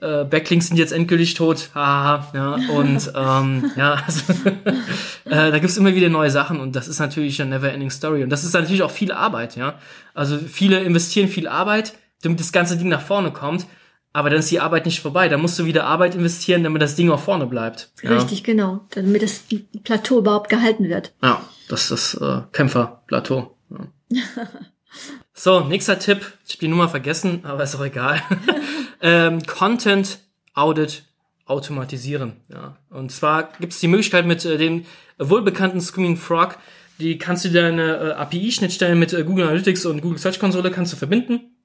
Äh, 0.01 0.25
Backlinks 0.25 0.69
sind 0.69 0.77
jetzt 0.77 0.93
endgültig 0.93 1.35
tot. 1.35 1.71
Haha, 1.75 2.29
ja. 2.35 2.55
Und 2.75 3.13
ähm, 3.15 3.71
ja, 3.77 4.03
also, 4.05 4.33
äh, 5.25 5.51
da 5.51 5.59
gibt's 5.59 5.77
immer 5.77 5.95
wieder 5.95 6.09
neue 6.09 6.31
Sachen 6.31 6.61
und 6.61 6.77
das 6.77 6.89
ist 6.89 6.99
natürlich 6.99 7.41
eine 7.41 7.51
never-ending 7.51 7.91
Story. 7.91 8.23
Und 8.23 8.31
das 8.31 8.45
ist 8.45 8.53
natürlich 8.53 8.83
auch 8.83 8.91
viel 8.91 9.13
Arbeit, 9.13 9.57
ja. 9.57 9.79
Also 10.13 10.39
viele 10.39 10.81
investieren 10.81 11.29
viel 11.29 11.49
Arbeit, 11.49 11.95
damit 12.23 12.41
das 12.41 12.53
ganze 12.53 12.77
Ding 12.77 12.89
nach 12.89 13.01
vorne 13.01 13.31
kommt. 13.31 13.67
Aber 14.13 14.31
dann 14.31 14.39
ist 14.39 14.51
die 14.51 14.61
Arbeit 14.61 14.87
nicht 14.87 15.01
vorbei. 15.01 15.29
Da 15.29 15.37
musst 15.37 15.59
du 15.59 15.67
wieder 15.67 15.85
Arbeit 15.85 16.15
investieren, 16.15 16.65
damit 16.65 16.81
das 16.81 16.95
Ding 16.97 17.11
auch 17.11 17.21
vorne 17.21 17.47
bleibt. 17.47 17.91
Ja. 18.03 18.13
Richtig, 18.15 18.45
genau. 18.45 18.81
Damit 18.95 19.23
das 19.23 19.45
Plateau 19.85 20.19
überhaupt 20.19 20.49
gehalten 20.49 20.89
wird. 20.89 21.13
Ja, 21.23 21.43
das 21.69 21.91
ist 21.91 22.15
das 22.15 22.23
äh, 22.23 22.43
Kämpferplateau. 22.53 23.55
Ja. 23.71 23.79
so, 25.35 25.61
nächster 25.61 25.99
Tipp. 25.99 26.33
Ich 26.47 26.55
habe 26.55 26.61
die 26.61 26.69
Nummer 26.69 26.89
vergessen, 26.89 27.45
aber 27.45 27.63
ist 27.63 27.77
auch 27.77 27.85
egal. 27.85 28.23
ähm, 29.01 29.43
Content 29.47 30.19
Audit 30.55 31.05
automatisieren. 31.45 32.37
Ja. 32.49 32.77
Und 32.91 33.13
zwar 33.13 33.53
gibt 33.61 33.73
es 33.73 33.81
die 33.81 33.89
Möglichkeit 33.89 34.27
mit 34.27 34.45
äh, 34.45 34.59
dem 34.59 34.85
wohlbekannten 35.19 35.81
Screaming 35.81 36.17
Frog, 36.17 36.59
die 36.99 37.19
kannst 37.19 37.45
du 37.45 37.51
deine 37.51 37.97
äh, 37.97 38.13
API-Schnittstellen 38.13 38.99
mit 38.99 39.13
äh, 39.13 39.23
Google 39.23 39.47
Analytics 39.47 39.87
und 39.87 40.01
Google 40.01 40.19
Search 40.19 40.41
Konsole 40.41 40.71
kannst 40.71 40.93
du 40.93 40.97
verbinden 40.97 41.57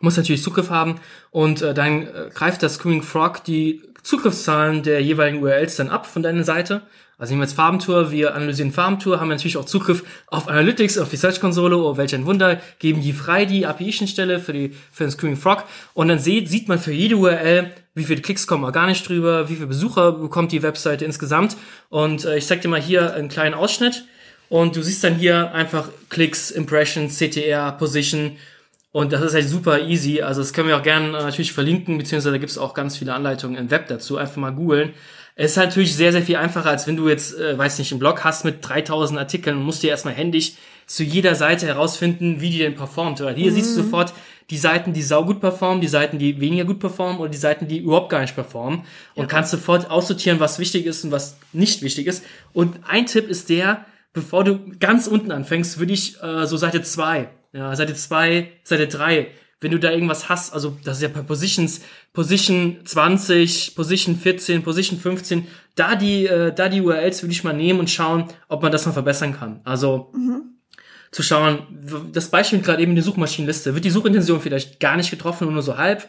muss 0.00 0.16
natürlich 0.16 0.42
Zugriff 0.42 0.70
haben 0.70 1.00
und 1.30 1.62
äh, 1.62 1.74
dann 1.74 2.02
äh, 2.02 2.30
greift 2.32 2.62
das 2.62 2.74
Screaming 2.74 3.02
Frog 3.02 3.44
die 3.44 3.82
Zugriffszahlen 4.02 4.82
der 4.82 5.02
jeweiligen 5.02 5.42
URLs 5.42 5.76
dann 5.76 5.90
ab 5.90 6.06
von 6.06 6.22
deiner 6.22 6.44
Seite. 6.44 6.82
Also 7.20 7.32
nehmen 7.32 7.42
wir 7.42 7.44
jetzt 7.44 7.54
Farbentour, 7.54 8.10
wir 8.10 8.34
analysieren 8.34 8.72
Farbentour, 8.72 9.20
haben 9.20 9.28
natürlich 9.28 9.58
auch 9.58 9.66
Zugriff 9.66 10.04
auf 10.28 10.48
Analytics, 10.48 10.96
auf 10.96 11.10
die 11.10 11.18
Search-Konsole, 11.18 11.76
oh 11.76 11.98
welch 11.98 12.14
ein 12.14 12.24
Wunder, 12.24 12.62
geben 12.78 13.02
die 13.02 13.12
frei, 13.12 13.44
die 13.44 13.66
API-Schnittstelle 13.66 14.40
für, 14.40 14.54
die, 14.54 14.74
für 14.90 15.04
den 15.04 15.10
Screaming 15.10 15.36
Frog 15.36 15.64
und 15.92 16.08
dann 16.08 16.18
sieht, 16.18 16.48
sieht 16.48 16.68
man 16.68 16.78
für 16.78 16.92
jede 16.92 17.16
URL, 17.16 17.72
wie 17.94 18.04
viele 18.04 18.22
Klicks 18.22 18.46
kommen 18.46 18.64
organisch 18.64 19.02
drüber, 19.02 19.50
wie 19.50 19.56
viele 19.56 19.66
Besucher 19.66 20.12
bekommt 20.12 20.50
die 20.50 20.62
Webseite 20.62 21.04
insgesamt 21.04 21.58
und 21.90 22.24
äh, 22.24 22.38
ich 22.38 22.46
zeig 22.46 22.62
dir 22.62 22.68
mal 22.68 22.80
hier 22.80 23.12
einen 23.12 23.28
kleinen 23.28 23.54
Ausschnitt 23.54 24.06
und 24.48 24.74
du 24.74 24.82
siehst 24.82 25.04
dann 25.04 25.16
hier 25.16 25.52
einfach 25.52 25.90
Klicks, 26.08 26.50
Impressions, 26.50 27.18
CTR, 27.18 27.72
Position 27.72 28.38
und 28.92 29.12
das 29.12 29.20
ist 29.20 29.34
halt 29.34 29.48
super 29.48 29.80
easy. 29.80 30.22
Also 30.22 30.40
das 30.40 30.52
können 30.52 30.68
wir 30.68 30.76
auch 30.76 30.82
gerne 30.82 31.08
äh, 31.08 31.22
natürlich 31.22 31.52
verlinken, 31.52 31.98
beziehungsweise 31.98 32.32
da 32.32 32.38
gibt 32.38 32.50
es 32.50 32.58
auch 32.58 32.74
ganz 32.74 32.96
viele 32.96 33.14
Anleitungen 33.14 33.56
im 33.56 33.70
Web 33.70 33.86
dazu. 33.88 34.16
Einfach 34.16 34.36
mal 34.38 34.50
googeln. 34.50 34.94
Es 35.36 35.52
ist 35.52 35.56
natürlich 35.56 35.94
sehr, 35.94 36.12
sehr 36.12 36.22
viel 36.22 36.36
einfacher, 36.36 36.70
als 36.70 36.86
wenn 36.86 36.96
du 36.96 37.08
jetzt, 37.08 37.38
äh, 37.38 37.56
weiß 37.56 37.78
nicht, 37.78 37.92
einen 37.92 37.98
Blog 37.98 38.24
hast 38.24 38.44
mit 38.44 38.56
3000 38.66 39.18
Artikeln 39.18 39.56
und 39.56 39.64
musst 39.64 39.82
dir 39.82 39.90
erstmal 39.90 40.14
händisch 40.14 40.52
zu 40.86 41.04
jeder 41.04 41.34
Seite 41.34 41.66
herausfinden, 41.66 42.40
wie 42.40 42.50
die 42.50 42.58
denn 42.58 42.74
performt. 42.74 43.20
Weil 43.20 43.36
hier 43.36 43.52
siehst 43.52 43.76
du 43.76 43.82
sofort 43.82 44.12
die 44.50 44.58
Seiten, 44.58 44.92
die 44.92 45.02
saugut 45.02 45.40
performen, 45.40 45.80
die 45.80 45.88
Seiten, 45.88 46.18
die 46.18 46.40
weniger 46.40 46.64
gut 46.64 46.80
performen 46.80 47.20
oder 47.20 47.30
die 47.30 47.38
Seiten, 47.38 47.68
die 47.68 47.78
überhaupt 47.78 48.10
gar 48.10 48.20
nicht 48.20 48.34
performen. 48.34 48.82
Und 49.14 49.28
kannst 49.28 49.52
sofort 49.52 49.88
aussortieren, 49.88 50.40
was 50.40 50.58
wichtig 50.58 50.86
ist 50.86 51.04
und 51.04 51.12
was 51.12 51.38
nicht 51.52 51.82
wichtig 51.82 52.08
ist. 52.08 52.24
Und 52.52 52.80
ein 52.88 53.06
Tipp 53.06 53.28
ist 53.28 53.48
der, 53.48 53.86
bevor 54.12 54.42
du 54.42 54.58
ganz 54.80 55.06
unten 55.06 55.30
anfängst, 55.30 55.78
würde 55.78 55.92
ich 55.92 56.20
äh, 56.22 56.46
so 56.46 56.56
Seite 56.56 56.82
2, 56.82 57.28
ja, 57.52 57.74
Seite 57.76 57.94
2, 57.94 58.50
Seite 58.64 58.88
3, 58.88 59.28
wenn 59.60 59.70
du 59.70 59.78
da 59.78 59.90
irgendwas 59.90 60.28
hast, 60.28 60.54
also 60.54 60.76
das 60.84 60.96
ist 60.96 61.02
ja 61.02 61.08
bei 61.08 61.22
Positions, 61.22 61.82
Position 62.12 62.78
20, 62.84 63.74
Position 63.74 64.16
14, 64.16 64.62
Position 64.62 64.98
15, 64.98 65.46
da 65.74 65.96
die, 65.96 66.26
äh, 66.26 66.52
da 66.52 66.68
die 66.68 66.80
URLs 66.80 67.22
würde 67.22 67.32
ich 67.32 67.44
mal 67.44 67.52
nehmen 67.52 67.80
und 67.80 67.90
schauen, 67.90 68.24
ob 68.48 68.62
man 68.62 68.72
das 68.72 68.86
noch 68.86 68.94
verbessern 68.94 69.36
kann. 69.38 69.60
Also 69.64 70.12
zu 71.10 71.22
schauen, 71.22 71.66
das 72.12 72.28
Beispiel 72.28 72.60
gerade 72.60 72.82
eben 72.82 72.92
in 72.92 72.96
der 72.96 73.04
Suchmaschinenliste, 73.04 73.74
wird 73.74 73.84
die 73.84 73.90
Suchintention 73.90 74.40
vielleicht 74.40 74.80
gar 74.80 74.96
nicht 74.96 75.10
getroffen 75.10 75.48
und 75.48 75.54
nur 75.54 75.62
so 75.62 75.76
halb? 75.76 76.08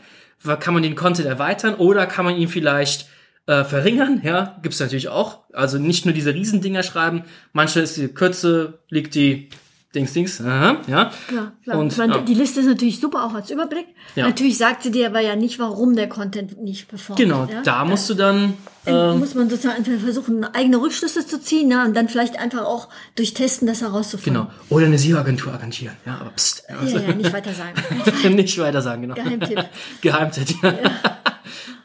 Kann 0.59 0.73
man 0.73 0.83
den 0.83 0.95
Content 0.95 1.27
erweitern 1.27 1.75
oder 1.75 2.05
kann 2.07 2.25
man 2.25 2.35
ihn 2.35 2.47
vielleicht 2.47 3.07
äh, 3.47 3.63
verringern? 3.63 4.21
Ja, 4.23 4.59
gibt's 4.61 4.79
natürlich 4.79 5.09
auch. 5.09 5.41
Also 5.53 5.77
nicht 5.77 6.05
nur 6.05 6.13
diese 6.13 6.33
Riesendinger 6.33 6.83
schreiben, 6.83 7.23
manchmal 7.53 7.83
ist 7.83 7.97
die 7.97 8.07
Kürze, 8.07 8.79
liegt 8.89 9.15
die 9.15 9.49
Dings, 9.93 10.13
Dings, 10.13 10.39
aha, 10.39 10.77
ja. 10.87 11.11
Klar, 11.27 11.51
klar. 11.63 11.77
Und, 11.77 11.97
meine, 11.97 12.15
ja. 12.15 12.21
Die 12.21 12.33
Liste 12.33 12.61
ist 12.61 12.65
natürlich 12.65 13.01
super 13.01 13.25
auch 13.25 13.33
als 13.33 13.51
Überblick. 13.51 13.87
Ja. 14.15 14.25
Natürlich 14.25 14.57
sagt 14.57 14.83
sie 14.83 14.91
dir 14.91 15.07
aber 15.07 15.19
ja 15.19 15.35
nicht, 15.35 15.59
warum 15.59 15.97
der 15.97 16.07
Content 16.07 16.61
nicht 16.61 16.87
performt. 16.87 17.19
Genau, 17.19 17.45
ja? 17.51 17.61
da 17.61 17.83
musst 17.83 18.09
du 18.09 18.13
dann, 18.13 18.53
ähm, 18.85 19.19
muss 19.19 19.35
man 19.35 19.49
sozusagen 19.49 19.75
einfach 19.75 20.01
versuchen, 20.01 20.45
eigene 20.45 20.77
Rückschlüsse 20.77 21.27
zu 21.27 21.41
ziehen 21.41 21.69
ja, 21.69 21.83
und 21.83 21.93
dann 21.93 22.07
vielleicht 22.07 22.39
einfach 22.39 22.63
auch 22.63 22.87
durch 23.15 23.33
Testen 23.33 23.67
das 23.67 23.81
herauszufinden. 23.81 24.43
genau, 24.43 24.53
oder 24.69 24.85
eine 24.85 24.97
SEO-Agentur 24.97 25.53
engagieren, 25.53 25.97
ja, 26.05 26.19
aber 26.21 26.29
pst, 26.29 26.63
ja. 26.69 26.81
Ja, 26.83 26.99
ja, 27.07 27.13
nicht 27.13 27.33
weiter 27.33 27.53
sagen. 27.53 28.35
nicht 28.35 28.57
weiter 28.59 28.81
sagen, 28.81 29.01
genau. 29.01 29.15
Geheimtipp. 29.15 29.65
Geheimtipp, 30.01 30.63
ja. 30.63 30.73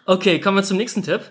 Okay, 0.08 0.40
kommen 0.40 0.58
wir 0.58 0.62
zum 0.62 0.76
nächsten 0.76 1.02
Tipp. 1.02 1.22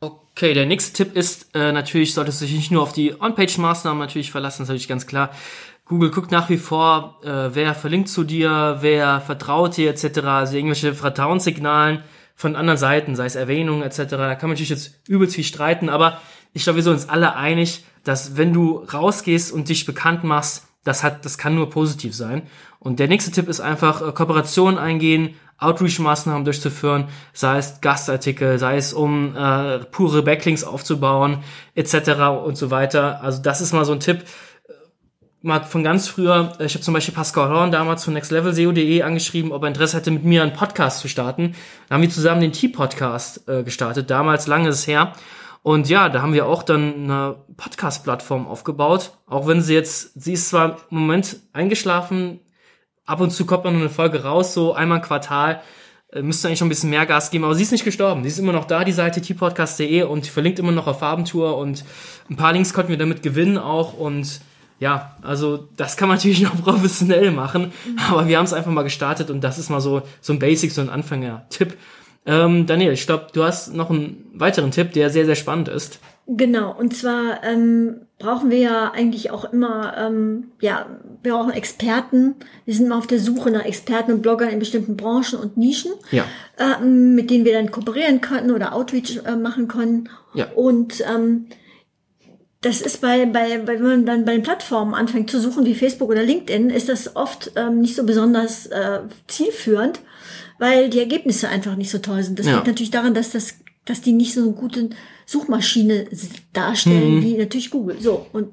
Okay, 0.00 0.52
der 0.52 0.66
nächste 0.66 0.92
Tipp 0.92 1.16
ist, 1.16 1.54
äh, 1.54 1.70
natürlich 1.70 2.12
solltest 2.12 2.40
du 2.40 2.44
dich 2.46 2.56
nicht 2.56 2.72
nur 2.72 2.82
auf 2.82 2.92
die 2.92 3.14
On-Page-Maßnahmen 3.18 4.00
natürlich 4.00 4.32
verlassen, 4.32 4.62
das 4.62 4.64
ist 4.64 4.68
natürlich 4.70 4.88
ganz 4.88 5.06
klar. 5.06 5.30
Google 5.86 6.10
guckt 6.10 6.32
nach 6.32 6.50
wie 6.50 6.58
vor, 6.58 7.18
äh, 7.22 7.54
wer 7.54 7.74
verlinkt 7.74 8.08
zu 8.08 8.24
dir, 8.24 8.78
wer 8.80 9.20
vertraut 9.20 9.76
dir 9.76 9.90
etc., 9.90 10.18
also 10.24 10.56
irgendwelche 10.56 10.94
Vertrauenssignalen 10.94 12.02
von 12.34 12.56
anderen 12.56 12.76
Seiten, 12.76 13.14
sei 13.14 13.26
es 13.26 13.36
Erwähnungen 13.36 13.82
etc., 13.82 14.02
da 14.10 14.34
kann 14.34 14.48
man 14.48 14.54
natürlich 14.54 14.70
jetzt 14.70 15.08
übelst 15.08 15.36
viel 15.36 15.44
streiten, 15.44 15.88
aber 15.88 16.20
ich 16.52 16.64
glaube, 16.64 16.76
wir 16.76 16.82
sind 16.82 16.94
uns 16.94 17.08
alle 17.08 17.36
einig, 17.36 17.84
dass 18.02 18.36
wenn 18.36 18.52
du 18.52 18.78
rausgehst 18.92 19.52
und 19.52 19.68
dich 19.68 19.86
bekannt 19.86 20.24
machst, 20.24 20.66
das 20.84 21.02
hat, 21.02 21.24
das 21.24 21.38
kann 21.38 21.54
nur 21.54 21.70
positiv 21.70 22.14
sein. 22.14 22.42
Und 22.78 23.00
der 23.00 23.08
nächste 23.08 23.30
Tipp 23.30 23.48
ist 23.48 23.60
einfach 23.60 24.00
äh, 24.00 24.12
Kooperation 24.12 24.78
eingehen, 24.78 25.34
Outreach-Maßnahmen 25.58 26.44
durchzuführen, 26.44 27.08
sei 27.32 27.58
es 27.58 27.80
Gastartikel, 27.80 28.58
sei 28.58 28.76
es 28.76 28.92
um 28.92 29.34
äh, 29.36 29.78
pure 29.78 30.22
Backlinks 30.22 30.64
aufzubauen, 30.64 31.38
etc. 31.74 32.44
und 32.44 32.56
so 32.56 32.70
weiter. 32.70 33.22
Also 33.22 33.42
das 33.42 33.60
ist 33.60 33.72
mal 33.72 33.84
so 33.84 33.92
ein 33.92 34.00
Tipp. 34.00 34.24
Mal 35.46 35.62
von 35.62 35.84
ganz 35.84 36.08
früher, 36.08 36.54
äh, 36.58 36.64
ich 36.64 36.74
habe 36.74 36.82
zum 36.82 36.92
Beispiel 36.92 37.14
Pascal 37.14 37.48
Horn 37.48 37.70
damals 37.70 38.02
von 38.02 38.14
nextlevelSeo.de 38.14 39.02
angeschrieben, 39.02 39.52
ob 39.52 39.62
er 39.62 39.68
Interesse 39.68 39.96
hätte, 39.96 40.10
mit 40.10 40.24
mir 40.24 40.42
einen 40.42 40.54
Podcast 40.54 40.98
zu 40.98 41.06
starten. 41.06 41.54
Da 41.88 41.94
haben 41.94 42.02
wir 42.02 42.10
zusammen 42.10 42.40
den 42.40 42.50
T-Podcast 42.50 43.48
äh, 43.48 43.62
gestartet, 43.62 44.10
damals 44.10 44.48
lange 44.48 44.70
ist 44.70 44.80
es 44.80 44.86
her. 44.88 45.12
Und 45.62 45.88
ja, 45.88 46.08
da 46.08 46.20
haben 46.20 46.32
wir 46.32 46.46
auch 46.46 46.64
dann 46.64 47.04
eine 47.04 47.36
Podcast-Plattform 47.56 48.48
aufgebaut. 48.48 49.12
Auch 49.28 49.46
wenn 49.46 49.62
sie 49.62 49.74
jetzt, 49.74 50.20
sie 50.20 50.32
ist 50.32 50.48
zwar 50.48 50.78
im 50.90 50.98
Moment 50.98 51.36
eingeschlafen, 51.52 52.40
ab 53.04 53.20
und 53.20 53.30
zu 53.30 53.46
kommt 53.46 53.62
man 53.62 53.76
eine 53.76 53.88
Folge 53.88 54.24
raus, 54.24 54.52
so 54.52 54.74
einmal 54.74 54.98
im 54.98 55.04
Quartal. 55.04 55.62
Äh, 56.10 56.22
Müsste 56.22 56.48
eigentlich 56.48 56.58
schon 56.58 56.66
ein 56.66 56.70
bisschen 56.70 56.90
mehr 56.90 57.06
Gas 57.06 57.30
geben, 57.30 57.44
aber 57.44 57.54
sie 57.54 57.62
ist 57.62 57.70
nicht 57.70 57.84
gestorben. 57.84 58.24
Sie 58.24 58.30
ist 58.30 58.40
immer 58.40 58.52
noch 58.52 58.64
da, 58.64 58.82
die 58.82 58.90
Seite 58.90 59.22
tpodcast.de 59.22 60.02
und 60.02 60.26
verlinkt 60.26 60.58
immer 60.58 60.72
noch 60.72 60.88
auf 60.88 60.98
Farbentour 60.98 61.56
und 61.56 61.84
ein 62.28 62.34
paar 62.34 62.52
Links 62.52 62.74
konnten 62.74 62.90
wir 62.90 62.98
damit 62.98 63.22
gewinnen 63.22 63.58
auch 63.58 63.92
und 63.92 64.40
ja, 64.78 65.16
also 65.22 65.68
das 65.76 65.96
kann 65.96 66.08
man 66.08 66.16
natürlich 66.18 66.42
noch 66.42 66.62
professionell 66.62 67.30
machen, 67.30 67.72
aber 68.10 68.28
wir 68.28 68.38
haben 68.38 68.44
es 68.44 68.52
einfach 68.52 68.70
mal 68.70 68.82
gestartet 68.82 69.30
und 69.30 69.42
das 69.42 69.58
ist 69.58 69.70
mal 69.70 69.80
so, 69.80 70.02
so 70.20 70.32
ein 70.32 70.38
Basic, 70.38 70.70
so 70.72 70.80
ein 70.80 70.90
Anfänger-Tipp. 70.90 71.76
Ähm, 72.26 72.66
Daniel, 72.66 72.92
ich 72.92 73.06
glaube, 73.06 73.28
du 73.32 73.44
hast 73.44 73.72
noch 73.72 73.88
einen 73.90 74.24
weiteren 74.34 74.72
Tipp, 74.72 74.92
der 74.92 75.10
sehr, 75.10 75.26
sehr 75.26 75.36
spannend 75.36 75.68
ist. 75.68 76.00
Genau, 76.28 76.74
und 76.76 76.92
zwar 76.96 77.44
ähm, 77.44 78.00
brauchen 78.18 78.50
wir 78.50 78.58
ja 78.58 78.90
eigentlich 78.90 79.30
auch 79.30 79.44
immer, 79.52 79.96
ähm, 79.96 80.48
ja, 80.60 80.86
wir 81.22 81.32
brauchen 81.34 81.52
Experten. 81.52 82.34
Wir 82.64 82.74
sind 82.74 82.86
immer 82.86 82.98
auf 82.98 83.06
der 83.06 83.20
Suche 83.20 83.52
nach 83.52 83.64
Experten 83.64 84.10
und 84.12 84.22
Bloggern 84.22 84.48
in 84.48 84.58
bestimmten 84.58 84.96
Branchen 84.96 85.38
und 85.40 85.56
Nischen, 85.56 85.92
Ja. 86.10 86.24
ähm, 86.58 87.14
mit 87.14 87.30
denen 87.30 87.44
wir 87.44 87.52
dann 87.52 87.70
kooperieren 87.70 88.20
können 88.20 88.50
oder 88.50 88.74
Outreach 88.74 89.20
äh, 89.24 89.36
machen 89.36 89.68
können. 89.68 90.08
Ja. 90.34 90.46
Und 90.56 91.00
ähm, 91.08 91.46
das 92.66 92.80
ist 92.80 93.00
bei, 93.00 93.26
bei, 93.26 93.58
bei, 93.58 93.74
wenn 93.74 93.82
man 93.86 94.06
dann 94.06 94.24
bei 94.24 94.32
den 94.32 94.42
Plattformen 94.42 94.92
anfängt 94.92 95.30
zu 95.30 95.40
suchen, 95.40 95.64
wie 95.64 95.74
Facebook 95.76 96.10
oder 96.10 96.24
LinkedIn, 96.24 96.70
ist 96.70 96.88
das 96.88 97.14
oft 97.14 97.52
ähm, 97.54 97.80
nicht 97.80 97.94
so 97.94 98.02
besonders 98.04 98.66
äh, 98.66 99.00
zielführend, 99.28 100.00
weil 100.58 100.90
die 100.90 100.98
Ergebnisse 100.98 101.48
einfach 101.48 101.76
nicht 101.76 101.90
so 101.90 101.98
toll 101.98 102.24
sind. 102.24 102.40
Das 102.40 102.46
Ja. 102.46 102.54
liegt 102.56 102.66
natürlich 102.66 102.90
daran, 102.90 103.14
dass 103.14 103.30
das, 103.30 103.54
dass 103.84 104.00
die 104.00 104.12
nicht 104.12 104.34
so 104.34 104.42
eine 104.42 104.50
gute 104.50 104.90
Suchmaschine 105.26 106.06
darstellen 106.52 107.22
wie 107.22 107.36
natürlich 107.36 107.70
Google. 107.70 107.98
So 108.00 108.26
und 108.32 108.48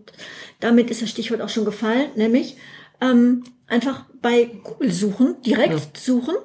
damit 0.60 0.92
ist 0.92 1.02
das 1.02 1.10
Stichwort 1.10 1.42
auch 1.42 1.50
schon 1.50 1.66
gefallen, 1.66 2.10
nämlich 2.16 2.58
ähm, 3.02 3.44
einfach 3.68 4.06
bei 4.22 4.50
Google 4.64 4.92
suchen, 4.92 5.36
direkt 5.46 5.98
suchen. 5.98 6.36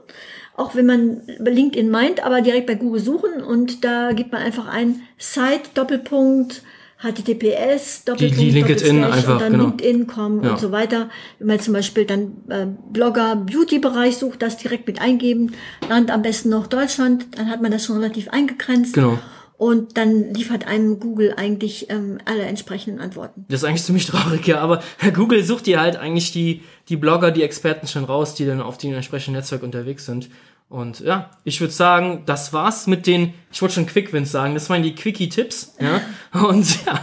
Auch 0.56 0.74
wenn 0.74 0.86
man 0.86 1.22
bei 1.38 1.50
LinkedIn 1.50 1.88
meint, 1.90 2.24
aber 2.24 2.40
direkt 2.40 2.66
bei 2.66 2.74
Google 2.74 3.00
suchen 3.00 3.42
und 3.42 3.84
da 3.84 4.12
gibt 4.12 4.32
man 4.32 4.42
einfach 4.42 4.66
ein 4.66 5.02
Site 5.18 5.68
Doppelpunkt 5.74 6.62
HTTPS 7.00 8.04
Doppelpunkt 8.04 8.40
die 8.40 8.50
LinkedIn 8.50 9.04
einfach, 9.04 9.34
und 9.34 9.40
dann 9.40 9.52
genau. 9.52 9.64
LinkedIn 9.66 10.06
kommen 10.08 10.42
Ja. 10.42 10.50
und 10.50 10.58
so 10.58 10.72
weiter. 10.72 11.08
Wenn 11.38 11.46
man 11.46 11.60
zum 11.60 11.74
Beispiel 11.74 12.04
dann 12.04 12.32
äh, 12.48 12.66
Blogger 12.92 13.36
Beauty 13.36 13.78
Bereich 13.78 14.16
sucht, 14.16 14.42
das 14.42 14.56
direkt 14.56 14.86
mit 14.88 15.00
eingeben, 15.00 15.52
Land 15.88 16.10
am 16.10 16.22
besten 16.22 16.48
noch 16.48 16.66
Deutschland, 16.66 17.26
dann 17.38 17.48
hat 17.50 17.62
man 17.62 17.70
das 17.70 17.84
schon 17.84 17.98
relativ 17.98 18.28
eingegrenzt. 18.28 18.94
Genau. 18.94 19.18
Und 19.56 19.96
dann 19.96 20.32
liefert 20.34 20.68
einem 20.68 21.00
Google 21.00 21.34
eigentlich 21.36 21.90
ähm, 21.90 22.18
alle 22.24 22.42
entsprechenden 22.42 23.00
Antworten. 23.00 23.44
Das 23.48 23.62
ist 23.62 23.68
eigentlich 23.68 23.82
ziemlich 23.82 24.06
traurig, 24.06 24.46
ja, 24.46 24.60
aber 24.60 24.82
Google 25.14 25.42
sucht 25.42 25.66
dir 25.66 25.80
halt 25.80 25.96
eigentlich 25.96 26.30
die, 26.30 26.62
die 26.88 26.96
Blogger, 26.96 27.32
die 27.32 27.42
Experten 27.42 27.88
schon 27.88 28.04
raus, 28.04 28.34
die 28.34 28.46
dann 28.46 28.60
auf 28.60 28.78
dem 28.78 28.94
entsprechenden 28.94 29.36
Netzwerk 29.36 29.64
unterwegs 29.64 30.06
sind. 30.06 30.30
Und 30.68 31.00
ja, 31.00 31.30
ich 31.44 31.60
würde 31.60 31.72
sagen, 31.72 32.24
das 32.26 32.52
war's 32.52 32.86
mit 32.86 33.06
den, 33.06 33.32
ich 33.50 33.62
wollte 33.62 33.76
schon 33.76 33.86
Quick-Wins 33.86 34.30
sagen, 34.30 34.52
das 34.54 34.68
waren 34.68 34.82
die 34.82 34.94
Quickie-Tipps, 34.94 35.76
ja. 35.80 36.00
Und 36.46 36.84
ja, 36.84 37.00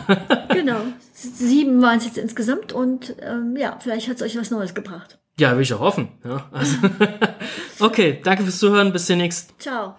Genau. 0.54 0.82
Sieben 1.14 1.82
waren 1.82 1.98
es 1.98 2.06
jetzt 2.06 2.18
insgesamt 2.18 2.74
und 2.74 3.16
ähm, 3.22 3.56
ja, 3.58 3.78
vielleicht 3.80 4.08
hat 4.10 4.18
es 4.18 4.22
euch 4.22 4.38
was 4.38 4.52
Neues 4.52 4.76
gebracht. 4.76 5.18
ja, 5.40 5.56
will 5.56 5.64
ich 5.64 5.74
auch 5.74 5.80
hoffen, 5.80 6.10
ja. 6.24 6.48
Also, 6.52 6.78
okay, 7.80 8.20
danke 8.24 8.44
fürs 8.44 8.60
Zuhören, 8.60 8.92
bis 8.92 9.08
demnächst. 9.08 9.54
Ciao. 9.60 9.96